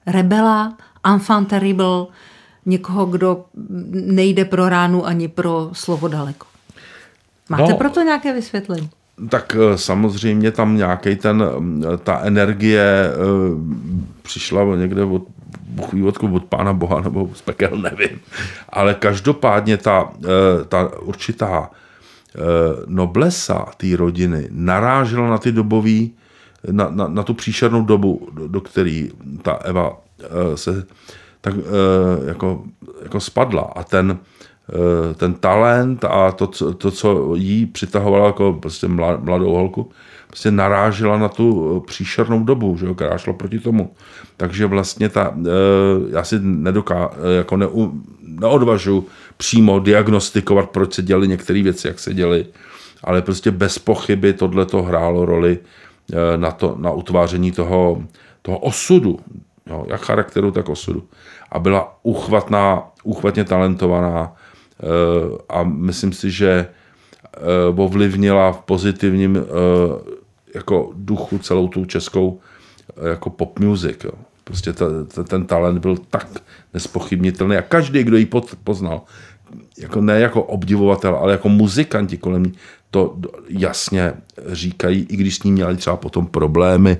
rebela, 0.06 0.76
enfant 1.04 1.48
terrible, 1.48 2.06
někoho, 2.66 3.06
kdo 3.06 3.44
nejde 3.90 4.44
pro 4.44 4.68
ránu 4.68 5.06
ani 5.06 5.28
pro 5.28 5.70
slovo 5.72 6.08
daleko. 6.08 6.46
Máte 7.48 7.72
no, 7.72 7.76
proto 7.76 8.02
nějaké 8.02 8.34
vysvětlení? 8.34 8.90
Tak 9.28 9.56
eh, 9.56 9.78
samozřejmě 9.78 10.50
tam 10.50 10.76
nějaký 10.76 11.16
ten, 11.16 11.44
mm, 11.58 11.84
ta 12.04 12.20
energie 12.20 12.82
eh, 12.82 13.16
přišla 14.22 14.76
někde 14.76 15.04
od 15.04 15.22
Bůh 15.66 15.92
ví 15.92 16.02
odkud, 16.02 16.34
od 16.34 16.44
Pána 16.44 16.72
Boha 16.72 17.00
nebo 17.00 17.30
z 17.34 17.42
pekel, 17.42 17.70
nevím. 17.82 18.20
Ale 18.68 18.94
každopádně 18.94 19.76
ta, 19.76 20.12
eh, 20.24 20.64
ta 20.64 20.98
určitá 21.00 21.70
noblesa 22.86 23.66
té 23.76 23.96
rodiny 23.96 24.48
narážela 24.50 25.28
na 25.30 25.38
ty 25.38 25.52
dobový, 25.52 26.14
na, 26.70 26.90
na, 26.90 27.08
na 27.08 27.22
tu 27.22 27.34
příšernou 27.34 27.84
dobu, 27.84 28.28
do, 28.32 28.48
do 28.48 28.60
které 28.60 29.06
ta 29.42 29.52
Eva 29.52 29.96
eh, 30.20 30.56
se 30.56 30.86
tak 31.40 31.54
eh, 31.58 32.28
jako, 32.28 32.62
jako 33.02 33.20
spadla. 33.20 33.72
A 33.76 33.84
ten, 33.84 34.18
eh, 34.70 35.14
ten 35.14 35.34
talent 35.34 36.04
a 36.04 36.32
to, 36.32 36.46
co- 36.46 36.74
to, 36.74 36.90
co 36.90 37.34
jí 37.34 37.66
přitahovalo 37.66 38.26
jako 38.26 38.52
prostě 38.52 38.86
mla- 38.88 39.24
mladou 39.24 39.52
holku, 39.54 39.90
prostě 40.26 40.50
narážela 40.50 41.18
na 41.18 41.28
tu 41.28 41.80
příšernou 41.86 42.44
dobu, 42.44 42.76
že 42.76 42.86
jo, 42.86 42.94
která 42.94 43.18
šla 43.18 43.32
proti 43.32 43.58
tomu. 43.58 43.94
Takže 44.36 44.66
vlastně 44.66 45.08
ta, 45.08 45.34
já 46.10 46.24
si 46.24 46.36
nedoká, 46.40 47.10
jako 47.36 47.56
neu, 47.56 47.90
neodvažu 48.22 49.06
přímo 49.36 49.78
diagnostikovat, 49.80 50.70
proč 50.70 50.94
se 50.94 51.02
děly 51.02 51.28
některé 51.28 51.62
věci, 51.62 51.88
jak 51.88 51.98
se 51.98 52.14
děly, 52.14 52.46
ale 53.04 53.22
prostě 53.22 53.50
bez 53.50 53.78
pochyby 53.78 54.32
tohle 54.32 54.66
to 54.66 54.82
hrálo 54.82 55.24
roli 55.26 55.58
na, 56.36 56.50
to, 56.50 56.76
na 56.78 56.90
utváření 56.90 57.52
toho, 57.52 58.02
toho 58.42 58.58
osudu, 58.58 59.18
jo, 59.66 59.84
jak 59.88 60.00
charakteru, 60.00 60.50
tak 60.50 60.68
osudu. 60.68 61.02
A 61.52 61.58
byla 61.58 61.98
uchvatná, 62.02 62.82
uchvatně 63.04 63.44
talentovaná 63.44 64.36
eh, 64.82 64.86
a 65.48 65.62
myslím 65.62 66.12
si, 66.12 66.30
že 66.30 66.50
eh, 66.50 67.38
ovlivnila 67.76 68.52
v 68.52 68.60
pozitivním 68.60 69.36
eh, 69.36 69.42
jako 70.54 70.92
duchu 70.96 71.38
celou 71.38 71.68
tu 71.68 71.84
českou 71.84 72.40
eh, 72.96 73.08
jako 73.08 73.30
pop 73.30 73.58
music. 73.58 74.04
Jo. 74.04 74.12
Prostě 74.44 74.72
ta, 74.72 74.86
ta, 75.14 75.22
ten 75.22 75.46
talent 75.46 75.78
byl 75.78 75.96
tak 76.10 76.28
nespochybnitelný 76.74 77.56
a 77.56 77.62
každý, 77.62 78.04
kdo 78.04 78.16
ji 78.16 78.28
poznal, 78.64 79.02
jako 79.78 80.00
ne 80.00 80.20
jako 80.20 80.42
obdivovatel, 80.42 81.14
ale 81.16 81.32
jako 81.32 81.48
muzikanti 81.48 82.16
kolem 82.16 82.42
ní, 82.42 82.52
to 82.92 83.16
jasně 83.48 84.12
říkají, 84.46 85.06
i 85.08 85.16
když 85.16 85.36
s 85.36 85.42
ní 85.42 85.52
měli 85.52 85.76
třeba 85.76 85.96
potom 85.96 86.26
problémy, 86.26 86.96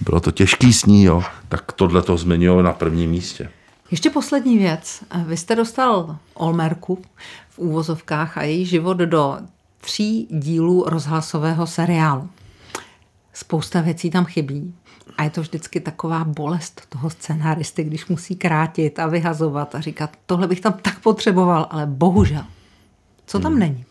bylo 0.00 0.20
to 0.20 0.30
těžký 0.30 0.72
s 0.72 0.86
ní, 0.86 1.04
jo, 1.04 1.22
tak 1.48 1.72
tohle 1.72 2.02
to 2.02 2.16
zmiňují 2.16 2.64
na 2.64 2.72
prvním 2.72 3.10
místě. 3.10 3.50
Ještě 3.90 4.10
poslední 4.10 4.58
věc. 4.58 5.04
Vy 5.26 5.36
jste 5.36 5.56
dostal 5.56 6.16
Olmerku 6.34 7.02
v 7.50 7.58
úvozovkách 7.58 8.38
a 8.38 8.42
její 8.42 8.66
život 8.66 8.96
do 8.96 9.38
tří 9.80 10.28
dílů 10.30 10.84
rozhlasového 10.86 11.66
seriálu. 11.66 12.28
Spousta 13.32 13.80
věcí 13.80 14.10
tam 14.10 14.24
chybí. 14.24 14.74
A 15.18 15.22
je 15.22 15.30
to 15.30 15.40
vždycky 15.40 15.80
taková 15.80 16.24
bolest 16.24 16.86
toho 16.88 17.10
scenáristy, 17.10 17.84
když 17.84 18.06
musí 18.06 18.36
krátit 18.36 18.98
a 18.98 19.06
vyhazovat 19.06 19.74
a 19.74 19.80
říkat, 19.80 20.10
tohle 20.26 20.46
bych 20.48 20.60
tam 20.60 20.72
tak 20.72 21.00
potřeboval, 21.00 21.66
ale 21.70 21.86
bohužel. 21.86 22.44
Co 23.26 23.38
tam 23.38 23.58
není? 23.58 23.84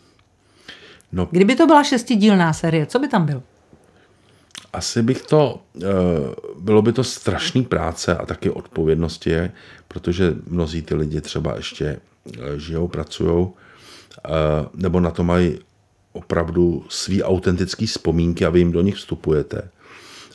No, 1.12 1.28
Kdyby 1.30 1.56
to 1.56 1.66
byla 1.66 1.84
šestidílná 1.84 2.52
série, 2.52 2.86
co 2.86 2.98
by 2.98 3.08
tam 3.08 3.26
bylo? 3.26 3.42
asi 4.76 5.02
bych 5.02 5.22
to, 5.22 5.60
eh, 5.82 5.86
bylo 6.60 6.82
by 6.82 6.92
to 6.92 7.04
strašný 7.04 7.64
práce 7.64 8.16
a 8.16 8.26
taky 8.26 8.50
odpovědnosti 8.50 9.30
je, 9.30 9.52
protože 9.88 10.34
mnozí 10.46 10.82
ty 10.82 10.94
lidi 10.94 11.20
třeba 11.20 11.56
ještě 11.56 11.86
eh, 11.86 12.58
žijou, 12.58 12.88
pracují, 12.88 13.48
nebo 14.74 15.00
na 15.00 15.10
to 15.10 15.24
mají 15.24 15.58
opravdu 16.12 16.84
svý 16.88 17.22
autentický 17.22 17.86
vzpomínky 17.86 18.46
a 18.46 18.50
vy 18.50 18.58
jim 18.58 18.72
do 18.72 18.82
nich 18.82 18.94
vstupujete. 18.94 19.68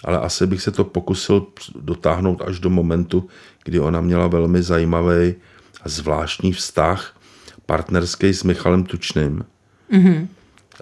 Ale 0.04 0.20
asi 0.20 0.48
bych 0.48 0.62
se 0.62 0.72
to 0.72 0.84
pokusil 0.84 1.48
dotáhnout 1.76 2.42
až 2.42 2.60
do 2.60 2.70
momentu, 2.70 3.28
kdy 3.64 3.80
ona 3.80 4.02
měla 4.02 4.28
velmi 4.28 4.64
zajímavý 4.64 5.36
a 5.82 5.90
zvláštní 5.90 6.54
vztah 6.54 7.20
partnerský 7.66 8.34
s 8.34 8.44
Michalem 8.44 8.84
Tučným. 8.84 9.44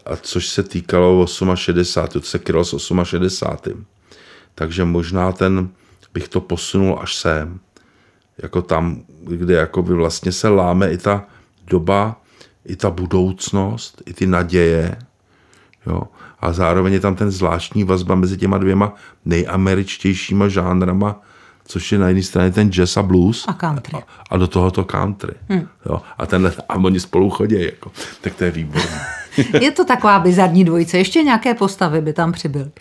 A 0.06 0.16
což 0.16 0.48
se 0.48 0.64
týkalo 0.64 1.28
68. 1.56 2.22
To 2.22 2.28
se 2.28 2.40
krylo 2.40 2.66
s 2.66 2.78
68. 3.04 3.86
Takže 4.56 4.86
možná 4.86 5.32
ten 5.32 5.70
bych 6.14 6.28
to 6.28 6.42
posunul 6.42 7.00
až 7.02 7.16
sem. 7.16 7.60
Jako 8.38 8.62
tam, 8.62 9.02
kde 9.24 9.54
jako 9.54 9.84
by 9.84 9.94
vlastně 9.94 10.32
se 10.32 10.50
láme 10.50 10.92
i 10.92 10.98
ta 10.98 11.26
doba, 11.68 12.22
i 12.66 12.76
ta 12.76 12.90
budoucnost, 12.90 14.02
i 14.06 14.14
ty 14.14 14.28
naděje. 14.28 14.98
Jo. 15.88 16.02
A 16.40 16.54
zároveň 16.54 16.94
je 16.94 17.00
tam 17.00 17.16
ten 17.16 17.32
zvláštní 17.32 17.84
vazba 17.84 18.16
mezi 18.16 18.38
těma 18.38 18.58
dvěma 18.58 18.94
nejameričtějšíma 19.26 20.48
žánrama, 20.48 21.22
což 21.66 21.92
je 21.92 22.00
na 22.00 22.08
jedné 22.08 22.24
straně 22.24 22.52
ten 22.52 22.72
jazz 22.72 22.98
a 22.98 23.04
blues. 23.04 23.46
A 23.48 23.54
country. 23.54 23.98
A, 23.98 24.04
a 24.30 24.38
do 24.38 24.48
toho 24.48 24.72
to 24.72 24.84
country. 24.84 25.34
Hmm. 25.50 25.68
Jo. 25.86 26.02
A, 26.18 26.26
tenhle, 26.26 26.54
a 26.70 26.76
oni 26.76 27.00
spolu 27.00 27.30
chodí. 27.30 27.64
Jako. 27.64 27.92
Tak 28.22 28.36
to 28.36 28.44
je 28.44 28.52
výborné. 28.52 29.19
Je 29.62 29.72
to 29.72 29.86
taková 29.86 30.20
bizarní 30.20 30.66
dvojice. 30.66 30.98
Ještě 30.98 31.24
nějaké 31.24 31.54
postavy 31.54 32.02
by 32.02 32.14
tam 32.14 32.32
přibyly. 32.32 32.72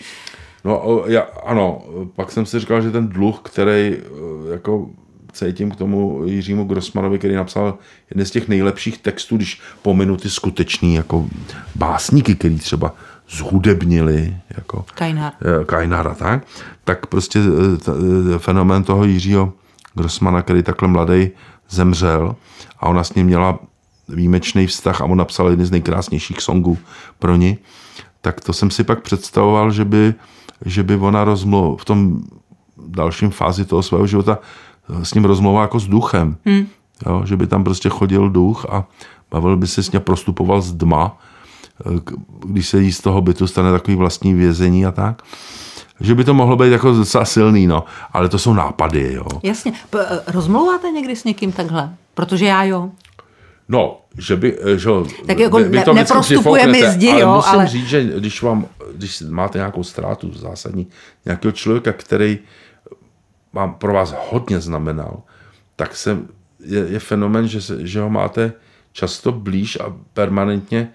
No 0.65 1.03
já, 1.07 1.21
ano, 1.47 1.83
pak 2.17 2.33
jsem 2.33 2.47
si 2.47 2.61
říkal, 2.61 2.83
že 2.83 2.91
ten 2.91 3.09
dluh, 3.09 3.41
který 3.43 3.97
eh, 3.97 4.53
jako 4.53 4.89
cítím 5.33 5.71
k 5.71 5.77
tomu 5.77 6.23
Jiřímu 6.25 6.65
Grossmanovi, 6.65 7.19
který 7.19 7.35
napsal 7.35 7.79
jeden 8.11 8.27
z 8.27 8.31
těch 8.31 8.49
nejlepších 8.49 8.99
textů, 8.99 9.37
když 9.37 9.61
pominu 9.83 10.17
ty 10.17 10.31
skutečný 10.31 10.95
jako 10.95 11.27
básníky, 11.75 12.35
který 12.35 12.59
třeba 12.59 12.95
zhudebnili, 13.31 14.37
jako 14.57 14.85
eh, 15.61 15.65
Kajnara, 15.65 16.15
tak, 16.15 16.45
tak 16.85 17.07
prostě 17.07 17.39
eh, 17.39 17.77
t- 17.77 17.93
fenomén 18.39 18.85
toho 18.85 19.05
Jiřího 19.05 19.53
Grossmana, 19.95 20.43
který 20.43 20.63
takhle 20.63 20.89
mladý 20.89 21.31
zemřel 21.71 22.37
a 22.79 22.87
ona 22.87 23.05
s 23.05 23.15
ním 23.15 23.27
měla 23.27 23.59
výjimečný 24.09 24.67
vztah 24.67 25.01
a 25.01 25.05
on 25.05 25.19
napsal 25.19 25.49
jeden 25.51 25.67
z 25.67 25.71
nejkrásnějších 25.71 26.41
songů 26.41 26.79
pro 27.19 27.37
ní, 27.37 27.59
tak 28.21 28.41
to 28.41 28.53
jsem 28.53 28.71
si 28.71 28.85
pak 28.85 29.03
představoval, 29.03 29.71
že 29.71 29.85
by, 29.85 30.15
že 30.65 30.83
by 30.83 30.97
ona 30.97 31.25
rozmluv, 31.25 31.83
v 31.83 31.85
tom 31.85 32.23
dalším 32.87 33.31
fázi 33.31 33.65
toho 33.65 33.83
svého 33.83 34.07
života 34.07 34.39
eh, 34.91 35.05
s 35.05 35.15
ním 35.15 35.25
rozmluvila 35.25 35.63
jako 35.63 35.81
s 35.81 35.87
duchem. 35.87 36.37
Hmm. 36.47 36.67
Jo, 37.07 37.23
že 37.27 37.37
by 37.37 37.47
tam 37.47 37.65
prostě 37.65 37.89
chodil 37.89 38.31
duch 38.31 38.67
a 38.71 38.85
bavil 39.31 39.57
by 39.57 39.67
se 39.67 39.83
s 39.83 39.93
ním, 39.93 40.03
prostupoval 40.03 40.61
z 40.63 40.73
dma, 40.73 41.19
eh, 41.87 42.01
když 42.47 42.69
se 42.69 42.81
jí 42.83 42.93
z 42.93 43.01
toho 43.01 43.21
bytu 43.23 43.47
stane 43.47 43.73
takový 43.73 43.97
vlastní 43.97 44.35
vězení 44.35 44.87
a 44.87 44.93
tak. 44.93 45.23
že 46.01 46.15
by 46.15 46.25
to 46.25 46.35
mohlo 46.35 46.57
být 46.57 46.71
jako 46.71 46.93
docela 46.93 47.25
silný, 47.25 47.67
no. 47.67 47.85
Ale 48.13 48.29
to 48.29 48.39
jsou 48.39 48.55
nápady, 48.55 49.13
jo. 49.13 49.25
Jasně. 49.43 49.73
P- 49.91 50.07
eh, 50.11 50.21
rozmlouváte 50.27 50.91
někdy 50.91 51.17
s 51.17 51.25
někým 51.25 51.53
takhle? 51.53 51.95
Protože 52.15 52.47
já 52.47 52.65
jo. 52.65 52.91
No, 53.69 54.01
že 54.19 54.37
by, 54.37 54.59
eh, 54.75 54.79
že, 54.79 54.91
Tak 55.27 55.39
jako 55.39 55.57
vy- 55.57 55.65
vy 55.65 55.77
ne- 55.77 55.85
to 55.85 55.95
neprostupujeme 55.95 56.73
přifouknete, 56.73 56.91
zdi, 56.93 57.11
ale 57.13 57.21
jo, 57.21 57.35
musím 57.35 57.51
ale- 57.55 57.67
říct, 57.67 57.87
že 57.89 58.05
když, 58.05 58.43
vám, 58.43 58.67
když 58.95 59.21
máte 59.21 59.59
nějakou 59.59 59.83
ztrátu 59.83 60.33
zásadní, 60.35 60.87
nějakého 61.25 61.53
člověka, 61.53 61.93
který 61.93 62.39
vám 63.53 63.75
pro 63.75 63.93
vás 63.93 64.15
hodně 64.31 64.61
znamenal, 64.61 65.23
tak 65.77 65.97
se, 65.97 66.19
je, 66.65 66.87
je 66.89 66.99
fenomen, 66.99 67.49
že, 67.49 67.61
že 67.79 68.01
ho 68.01 68.11
máte 68.11 68.53
často 68.93 69.33
blíž 69.33 69.79
a 69.81 69.97
permanentně 70.13 70.91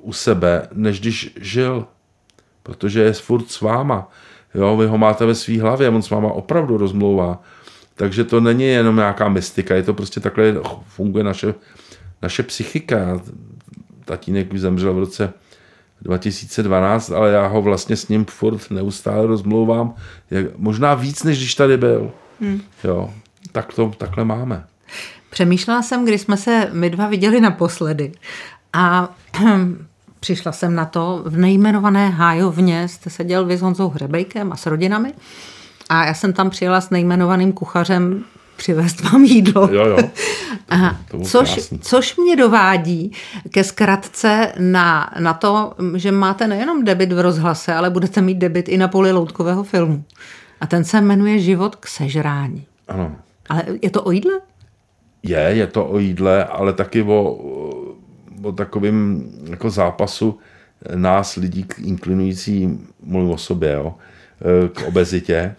u 0.00 0.12
sebe, 0.12 0.68
než 0.72 1.00
když 1.00 1.32
žil. 1.40 1.86
Protože 2.62 3.00
je 3.02 3.12
furt 3.12 3.50
s 3.50 3.60
váma. 3.60 4.10
Jo, 4.54 4.76
vy 4.76 4.86
ho 4.86 4.98
máte 4.98 5.26
ve 5.26 5.34
své 5.34 5.60
hlavě, 5.60 5.88
on 5.88 6.02
s 6.02 6.10
váma 6.10 6.28
opravdu 6.32 6.76
rozmlouvá. 6.76 7.42
Takže 7.94 8.24
to 8.24 8.40
není 8.40 8.64
jenom 8.64 8.96
nějaká 8.96 9.28
mystika, 9.28 9.74
je 9.74 9.82
to 9.82 9.94
prostě 9.94 10.20
takhle 10.20 10.54
funguje 10.88 11.24
naše, 11.24 11.54
naše 12.22 12.42
psychika. 12.42 13.20
Tatínek 14.04 14.52
už 14.52 14.60
zemřel 14.60 14.94
v 14.94 14.98
roce 14.98 15.32
2012, 16.02 17.10
ale 17.10 17.30
já 17.30 17.46
ho 17.46 17.62
vlastně 17.62 17.96
s 17.96 18.08
ním 18.08 18.24
furt 18.24 18.70
neustále 18.70 19.26
rozmlouvám, 19.26 19.94
jak, 20.30 20.46
možná 20.56 20.94
víc, 20.94 21.22
než 21.22 21.38
když 21.38 21.54
tady 21.54 21.76
byl. 21.76 22.10
Hmm. 22.40 22.60
Jo, 22.84 23.10
tak 23.52 23.74
to 23.74 23.92
takhle 23.98 24.24
máme. 24.24 24.64
Přemýšlela 25.30 25.82
jsem, 25.82 26.04
když 26.04 26.20
jsme 26.20 26.36
se 26.36 26.70
my 26.72 26.90
dva 26.90 27.08
viděli 27.08 27.40
naposledy 27.40 28.12
a 28.72 29.14
přišla 30.20 30.52
jsem 30.52 30.74
na 30.74 30.84
to, 30.84 31.22
v 31.26 31.36
nejmenované 31.36 32.08
hájovně 32.08 32.88
jste 32.88 33.10
seděl 33.10 33.44
vy 33.44 33.56
s 33.56 33.62
Honzou 33.62 33.88
Hřebejkem 33.88 34.52
a 34.52 34.56
s 34.56 34.66
rodinami 34.66 35.12
a 35.88 36.06
já 36.06 36.14
jsem 36.14 36.32
tam 36.32 36.50
přijela 36.50 36.80
s 36.80 36.90
nejmenovaným 36.90 37.52
kuchařem 37.52 38.24
přivést 38.56 39.00
vám 39.00 39.24
jídlo. 39.24 39.68
Jo, 39.72 39.84
jo. 39.86 39.98
Aha, 40.68 40.96
To 41.10 41.16
bylo 41.16 41.28
což, 41.28 41.54
krásný. 41.54 41.78
což 41.78 42.16
mě 42.16 42.36
dovádí 42.36 43.12
ke 43.50 43.64
zkratce 43.64 44.52
na, 44.58 45.10
na 45.20 45.34
to, 45.34 45.72
že 45.96 46.12
máte 46.12 46.46
nejenom 46.46 46.84
debit 46.84 47.12
v 47.12 47.20
rozhlase, 47.20 47.74
ale 47.74 47.90
budete 47.90 48.20
mít 48.22 48.34
debit 48.38 48.68
i 48.68 48.78
na 48.78 48.88
poli 48.88 49.12
loutkového 49.12 49.62
filmu. 49.64 50.04
A 50.60 50.66
ten 50.66 50.84
se 50.84 51.00
jmenuje 51.00 51.38
Život 51.38 51.76
k 51.76 51.86
sežrání. 51.86 52.66
Ano. 52.88 53.16
Ale 53.48 53.62
je 53.82 53.90
to 53.90 54.02
o 54.02 54.10
jídle? 54.10 54.32
Je, 55.22 55.38
je 55.38 55.66
to 55.66 55.86
o 55.86 55.98
jídle, 55.98 56.44
ale 56.44 56.72
taky 56.72 57.02
o, 57.02 57.22
o 58.42 58.52
takovém 58.52 59.24
jako 59.50 59.70
zápasu 59.70 60.38
nás, 60.94 61.36
lidí 61.36 61.62
k- 61.64 61.78
inklinující, 61.78 62.78
mluvím 63.02 63.30
o 63.30 63.38
sobě, 63.38 63.72
jo, 63.72 63.94
eh, 64.40 64.68
k 64.68 64.82
obezitě 64.88 65.54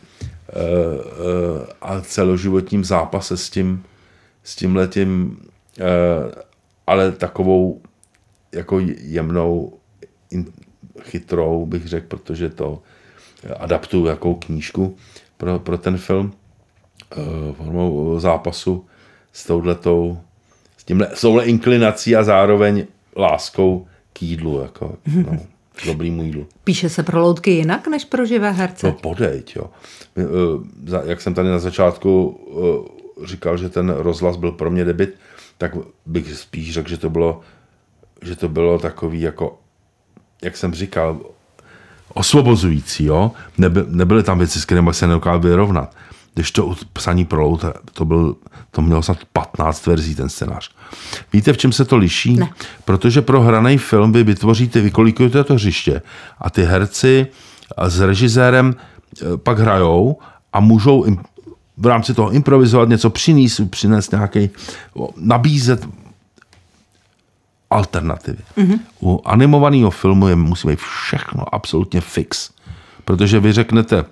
a 1.82 2.02
celoživotním 2.02 2.84
zápase 2.86 3.38
s 3.38 3.50
tím, 3.50 3.84
s 4.44 4.56
tím 4.56 4.76
letím, 4.76 5.38
ale 6.88 7.12
takovou 7.12 7.82
jako 8.52 8.80
jemnou, 9.02 9.74
chytrou, 11.02 11.66
bych 11.66 11.88
řekl, 11.88 12.08
protože 12.08 12.50
to 12.50 12.82
adaptuju 13.60 14.06
jako 14.06 14.36
knížku 14.36 14.98
pro, 15.38 15.60
pro 15.60 15.78
ten 15.78 15.98
film 15.98 16.34
eh, 17.12 17.54
formou 17.54 18.20
zápasu 18.20 18.86
s 19.34 19.46
touhletou, 19.46 20.20
s, 20.78 20.84
tímhle, 20.84 21.10
s 21.14 21.22
touhle 21.22 21.46
inklinací 21.46 22.16
a 22.16 22.24
zároveň 22.24 22.86
láskou 23.16 23.88
k 24.14 24.22
jídlu, 24.22 24.62
jako, 24.62 24.98
no, 25.08 25.40
k 25.82 25.86
dobrýmu 25.86 26.24
jídlu. 26.24 26.48
Píše 26.64 26.90
se 26.90 27.04
pro 27.04 27.20
loutky 27.22 27.52
jinak 27.52 27.88
než 27.88 28.06
pro 28.06 28.26
živé 28.26 28.52
herce? 28.52 28.88
No 28.88 28.94
podejť, 28.94 29.56
jo. 29.56 29.70
Eh, 30.18 31.02
Jak 31.06 31.22
jsem 31.22 31.34
tady 31.34 31.50
na 31.50 31.60
začátku 31.60 32.40
eh, 33.22 33.26
říkal, 33.26 33.58
že 33.58 33.70
ten 33.70 33.90
rozhlas 33.90 34.36
byl 34.36 34.52
pro 34.52 34.70
mě 34.72 34.86
debit, 34.86 35.16
tak 35.58 35.72
bych 36.06 36.34
spíš 36.38 36.74
řekl, 36.74 36.90
že 36.90 36.98
to 36.98 37.10
bylo, 37.10 37.42
že 38.22 38.36
to 38.36 38.50
bylo 38.50 38.80
takový 38.80 39.22
jako, 39.22 39.60
jak 40.44 40.58
jsem 40.58 40.74
říkal, 40.74 41.20
osvobozující, 42.14 43.06
jo. 43.06 43.32
Neby, 43.58 43.84
nebyly 43.88 44.24
tam 44.24 44.38
věci, 44.38 44.62
s 44.62 44.66
kterými 44.66 44.94
se 44.94 45.08
nedokázal 45.08 45.40
vyrovnat. 45.40 45.96
Když 46.38 46.52
to 46.52 46.76
psaní 46.94 47.26
pro 47.26 47.42
lout, 47.42 47.66
to, 47.94 48.06
byl, 48.06 48.36
to 48.72 48.82
mělo 48.82 49.04
snad 49.04 49.18
15 49.34 49.86
verzí 49.86 50.16
ten 50.16 50.30
scénář. 50.30 50.70
Víte, 51.34 51.54
v 51.54 51.58
čem 51.58 51.72
se 51.72 51.86
to 51.86 51.98
liší? 51.98 52.36
Ne. 52.36 52.50
Protože 52.86 53.22
pro 53.22 53.42
hraný 53.42 53.78
film 53.78 54.12
vy 54.12 54.24
vytvoříte, 54.24 54.82
vykolikujete 54.82 55.44
to 55.44 55.54
hřiště 55.54 56.02
a 56.40 56.50
ty 56.50 56.64
herci 56.64 57.28
s 57.88 58.00
režisérem 58.00 58.76
eh, 58.76 59.38
pak 59.38 59.60
hrajou 59.60 60.18
a 60.54 60.60
můžou 60.60 61.04
im, 61.04 61.20
v 61.78 61.86
rámci 61.86 62.14
toho 62.14 62.32
improvizovat 62.32 62.90
něco 62.90 63.10
přinést, 63.10 63.62
přinést 63.70 64.12
nějaký, 64.12 64.50
nabízet 65.18 65.88
alternativy. 67.70 68.44
Mm-hmm. 68.58 68.80
U 69.02 69.22
animovaného 69.26 69.92
filmu 69.92 70.28
je, 70.28 70.36
musí 70.36 70.68
být 70.68 70.80
všechno 70.80 71.56
absolutně 71.56 72.02
fix. 72.02 72.50
Protože 73.06 73.40
vy 73.40 73.52
řeknete 73.54 74.06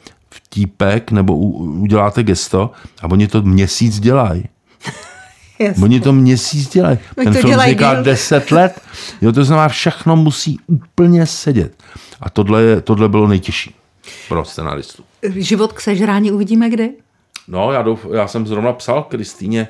vtípek 0.55 1.11
nebo 1.11 1.37
u, 1.37 1.49
uděláte 1.81 2.23
gesto 2.23 2.71
a 3.01 3.11
oni 3.11 3.27
to 3.27 3.41
měsíc 3.41 3.99
dělají. 3.99 4.43
Jasně. 5.59 5.83
Oni 5.83 5.99
to 5.99 6.13
měsíc 6.13 6.69
dělají. 6.69 6.97
Ten 7.15 7.33
to 7.33 7.39
film 7.39 7.59
vzniká 7.59 7.93
díl. 7.93 8.03
10 8.03 8.51
let. 8.51 8.81
Jo, 9.21 9.31
to 9.31 9.43
znamená, 9.43 9.67
všechno 9.67 10.15
musí 10.15 10.59
úplně 10.67 11.25
sedět. 11.25 11.83
A 12.21 12.29
tohle, 12.29 12.61
je, 12.63 12.81
tohle 12.81 13.09
bylo 13.09 13.27
nejtěžší 13.27 13.75
pro 14.29 14.45
scenaristu. 14.45 15.03
Život 15.35 15.73
k 15.73 15.81
sežrání 15.81 16.31
uvidíme 16.31 16.69
kdy? 16.69 16.93
No, 17.47 17.71
já, 17.71 17.81
douf, 17.81 18.05
já 18.13 18.27
jsem 18.27 18.47
zrovna 18.47 18.73
psal 18.73 19.03
Kristýně 19.03 19.67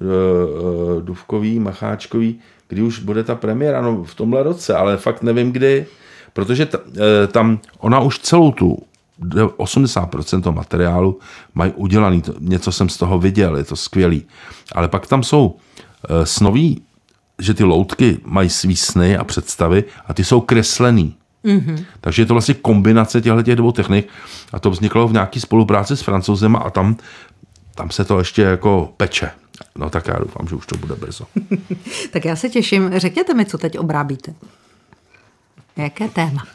uh, 0.00 1.02
Duvkový, 1.02 1.58
Macháčkový, 1.58 2.40
kdy 2.68 2.82
už 2.82 2.98
bude 2.98 3.24
ta 3.24 3.34
premiéra, 3.34 3.80
no 3.80 4.04
v 4.04 4.14
tomhle 4.14 4.42
roce, 4.42 4.74
ale 4.74 4.96
fakt 4.96 5.22
nevím 5.22 5.52
kdy, 5.52 5.86
protože 6.32 6.66
ta, 6.66 6.78
eh, 6.96 7.26
tam 7.26 7.58
ona 7.78 8.00
už 8.00 8.18
celou 8.18 8.52
tu 8.52 8.78
80% 9.20 10.42
toho 10.42 10.52
materiálu 10.52 11.18
mají 11.54 11.72
udělaný, 11.72 12.22
něco 12.38 12.72
jsem 12.72 12.88
z 12.88 12.96
toho 12.96 13.18
viděl, 13.18 13.56
je 13.56 13.64
to 13.64 13.76
skvělý, 13.76 14.26
ale 14.72 14.88
pak 14.88 15.06
tam 15.06 15.22
jsou 15.22 15.56
eh, 16.08 16.26
snoví, 16.26 16.82
že 17.38 17.54
ty 17.54 17.64
loutky 17.64 18.18
mají 18.24 18.50
svý 18.50 18.76
sny 18.76 19.16
a 19.16 19.24
představy 19.24 19.84
a 20.06 20.14
ty 20.14 20.24
jsou 20.24 20.40
kreslený. 20.40 21.14
Mm-hmm. 21.44 21.84
Takže 22.00 22.22
je 22.22 22.26
to 22.26 22.34
vlastně 22.34 22.54
kombinace 22.54 23.20
těchto 23.20 23.42
těch 23.42 23.56
dvou 23.56 23.72
technik 23.72 24.08
a 24.52 24.58
to 24.58 24.70
vzniklo 24.70 25.08
v 25.08 25.12
nějaké 25.12 25.40
spolupráci 25.40 25.96
s 25.96 26.02
francouzem 26.02 26.56
a 26.56 26.70
tam, 26.70 26.96
tam 27.74 27.90
se 27.90 28.04
to 28.04 28.18
ještě 28.18 28.42
jako 28.42 28.92
peče. 28.96 29.30
No 29.78 29.90
tak 29.90 30.08
já 30.08 30.18
doufám, 30.18 30.48
že 30.48 30.54
už 30.54 30.66
to 30.66 30.76
bude 30.76 30.94
brzo. 30.94 31.24
Tak 32.10 32.24
já 32.24 32.36
se 32.36 32.48
těším. 32.48 32.90
Řekněte 32.96 33.34
mi, 33.34 33.44
co 33.44 33.58
teď 33.58 33.78
obrábíte. 33.78 34.34
Jaké 35.76 36.08
téma? 36.08 36.46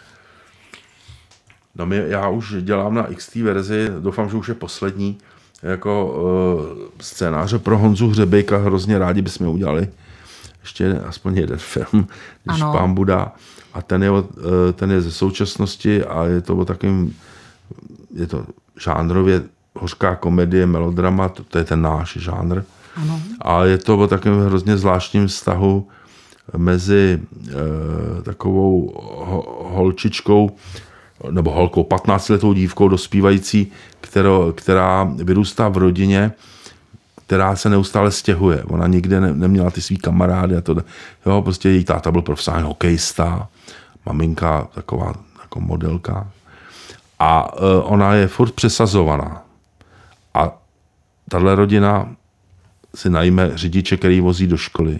No 1.75 1.85
my, 1.85 2.03
já 2.07 2.29
už 2.29 2.55
dělám 2.61 2.93
na 2.93 3.03
XT 3.03 3.35
verzi, 3.35 3.89
doufám, 3.99 4.29
že 4.29 4.37
už 4.37 4.47
je 4.47 4.53
poslední, 4.53 5.17
jako 5.63 6.05
uh, 6.05 6.87
scénáře 6.99 7.59
pro 7.59 7.77
Honzu 7.77 8.07
Hřebejka, 8.07 8.57
hrozně 8.57 8.99
rádi 8.99 9.21
bychom 9.21 9.47
udělali 9.47 9.87
ještě 10.61 10.99
aspoň 11.07 11.37
jeden 11.37 11.57
film, 11.57 12.07
když 12.43 12.61
Ano. 12.61 12.73
pán 12.73 12.93
Buda. 12.93 13.31
A 13.73 13.81
ten 13.81 14.03
je, 14.03 14.09
eh, 14.09 14.73
ten 14.73 14.91
je 14.91 15.01
ze 15.01 15.11
současnosti 15.11 16.03
a 16.03 16.25
je 16.25 16.41
to 16.41 16.57
o 16.57 16.65
takovým, 16.65 17.15
je 18.13 18.27
to 18.27 18.45
žánrově 18.79 19.43
hořká 19.75 20.15
komedie, 20.15 20.65
melodrama, 20.65 21.29
to, 21.29 21.43
to 21.43 21.57
je 21.57 21.63
ten 21.63 21.81
náš 21.81 22.17
žánr. 22.17 22.63
Ano. 22.95 23.21
A 23.41 23.65
je 23.65 23.77
to 23.77 23.97
o 23.97 24.07
takovém 24.07 24.45
hrozně 24.45 24.77
zvláštním 24.77 25.27
vztahu 25.27 25.87
mezi 26.57 27.19
e, 27.49 28.21
takovou 28.21 28.93
ho, 29.25 29.69
holčičkou, 29.73 30.51
nebo 31.29 31.51
holkou, 31.51 31.83
15-letou 31.83 32.53
dívkou 32.53 32.87
dospívající, 32.87 33.71
kterou, 34.01 34.51
která 34.51 35.03
vyrůstá 35.03 35.69
v 35.69 35.77
rodině, 35.77 36.31
která 37.31 37.55
se 37.55 37.69
neustále 37.69 38.11
stěhuje. 38.11 38.63
Ona 38.63 38.87
nikde 38.87 39.19
ne, 39.21 39.33
neměla 39.33 39.71
ty 39.71 39.81
svý 39.81 39.97
kamarády 39.97 40.57
a 40.57 40.61
to. 40.61 40.75
Jo, 41.25 41.41
prostě 41.41 41.69
její 41.69 41.83
táta 41.83 42.11
byl 42.11 42.21
profesionální 42.21 42.67
hokejista, 42.67 43.47
maminka 44.05 44.67
taková 44.75 45.13
jako 45.41 45.59
modelka. 45.59 46.31
A 47.19 47.51
e, 47.57 47.81
ona 47.81 48.13
je 48.13 48.27
furt 48.27 48.51
přesazovaná. 48.51 49.43
A 50.33 50.51
tahle 51.29 51.55
rodina 51.55 52.15
si 52.95 53.09
najme 53.09 53.51
řidiče, 53.55 53.97
který 53.97 54.21
vozí 54.21 54.47
do 54.47 54.57
školy. 54.57 54.99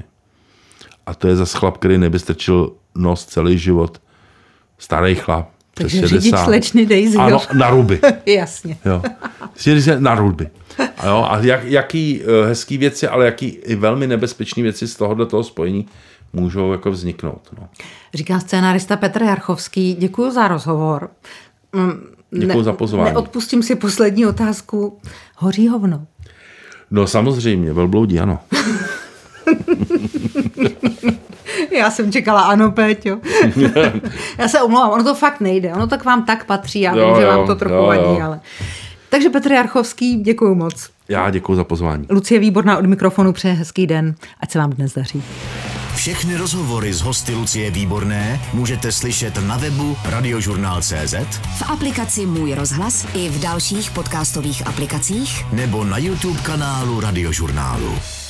A 1.05 1.13
to 1.13 1.27
je 1.27 1.35
zase 1.35 1.57
chlap, 1.57 1.77
který 1.77 1.97
nevystrčil 1.97 2.71
nos 2.95 3.25
celý 3.25 3.57
život. 3.57 4.01
Starý 4.77 5.15
chlap. 5.15 5.49
Takže 5.73 6.07
řidič 6.07 6.23
60. 6.23 6.45
slečny 6.45 6.85
Daisy, 6.85 7.15
jo? 7.15 7.21
Ano, 7.21 7.41
na 7.53 7.69
ruby. 7.69 7.99
Jasně. 8.25 8.77
Jo. 8.85 9.01
Na 9.99 10.15
ruby. 10.15 10.49
A, 10.97 11.07
jo, 11.07 11.27
a 11.29 11.39
jak, 11.39 11.63
jaký 11.63 12.21
uh, 12.21 12.47
hezký 12.47 12.77
věci, 12.77 13.07
ale 13.07 13.25
jaký 13.25 13.45
i 13.45 13.75
velmi 13.75 14.07
nebezpečné 14.07 14.63
věci 14.63 14.87
z 14.87 14.95
tohohle 14.95 15.25
toho 15.25 15.43
spojení 15.43 15.85
můžou 16.33 16.71
jako 16.71 16.91
vzniknout. 16.91 17.41
No. 17.59 17.69
Říká 18.13 18.39
scénárista 18.39 18.97
Petr 18.97 19.23
Jarchovský. 19.23 19.95
Děkuji 19.99 20.31
za 20.31 20.47
rozhovor. 20.47 21.09
Mm, 21.73 22.03
Děkuji 22.31 22.63
za 22.63 22.73
pozvání. 22.73 23.11
Neodpustím 23.11 23.63
si 23.63 23.75
poslední 23.75 24.25
otázku. 24.25 24.99
Hoří 25.35 25.67
hovno. 25.67 26.07
No 26.91 27.07
samozřejmě, 27.07 27.73
velbloudí, 27.73 28.19
ano. 28.19 28.39
Já 31.71 31.91
jsem 31.91 32.11
čekala 32.11 32.41
ano, 32.41 32.71
Péťo. 32.71 33.17
já 34.37 34.47
se 34.47 34.61
omlouvám, 34.61 34.89
ono 34.89 35.03
to 35.03 35.15
fakt 35.15 35.39
nejde. 35.39 35.73
Ono 35.73 35.87
to 35.87 35.97
k 35.97 36.05
vám 36.05 36.25
tak 36.25 36.45
patří, 36.45 36.81
já 36.81 36.95
Jo, 36.95 37.05
vím, 37.07 37.15
že 37.15 37.21
jo, 37.21 37.27
vám 37.27 37.47
to 37.47 37.55
trochu 37.55 37.75
jo, 37.75 37.85
vadí, 37.85 38.01
jo. 38.01 38.25
ale... 38.25 38.39
Takže 39.09 39.29
Petr 39.29 39.51
Jarchovský, 39.51 40.15
děkuji 40.15 40.55
moc. 40.55 40.89
Já 41.09 41.29
děkuji 41.29 41.55
za 41.55 41.63
pozvání. 41.63 42.05
Lucie 42.09 42.39
Výborná 42.39 42.77
od 42.77 42.85
mikrofonu 42.85 43.33
přeje 43.33 43.53
hezký 43.53 43.87
den. 43.87 44.15
Ať 44.39 44.51
se 44.51 44.59
vám 44.59 44.69
dnes 44.69 44.93
daří. 44.93 45.23
Všechny 45.95 46.37
rozhovory 46.37 46.93
s 46.93 47.01
hosty 47.01 47.35
Lucie 47.35 47.71
Výborné 47.71 48.41
můžete 48.53 48.91
slyšet 48.91 49.47
na 49.47 49.57
webu 49.57 49.97
radiožurnál.cz 50.09 51.13
V 51.57 51.69
aplikaci 51.69 52.25
Můj 52.25 52.53
rozhlas 52.53 53.07
i 53.13 53.29
v 53.29 53.39
dalších 53.39 53.91
podcastových 53.91 54.67
aplikacích 54.67 55.45
nebo 55.53 55.83
na 55.83 55.97
YouTube 55.97 56.39
kanálu 56.39 56.99
Radiožurnálu. 56.99 58.20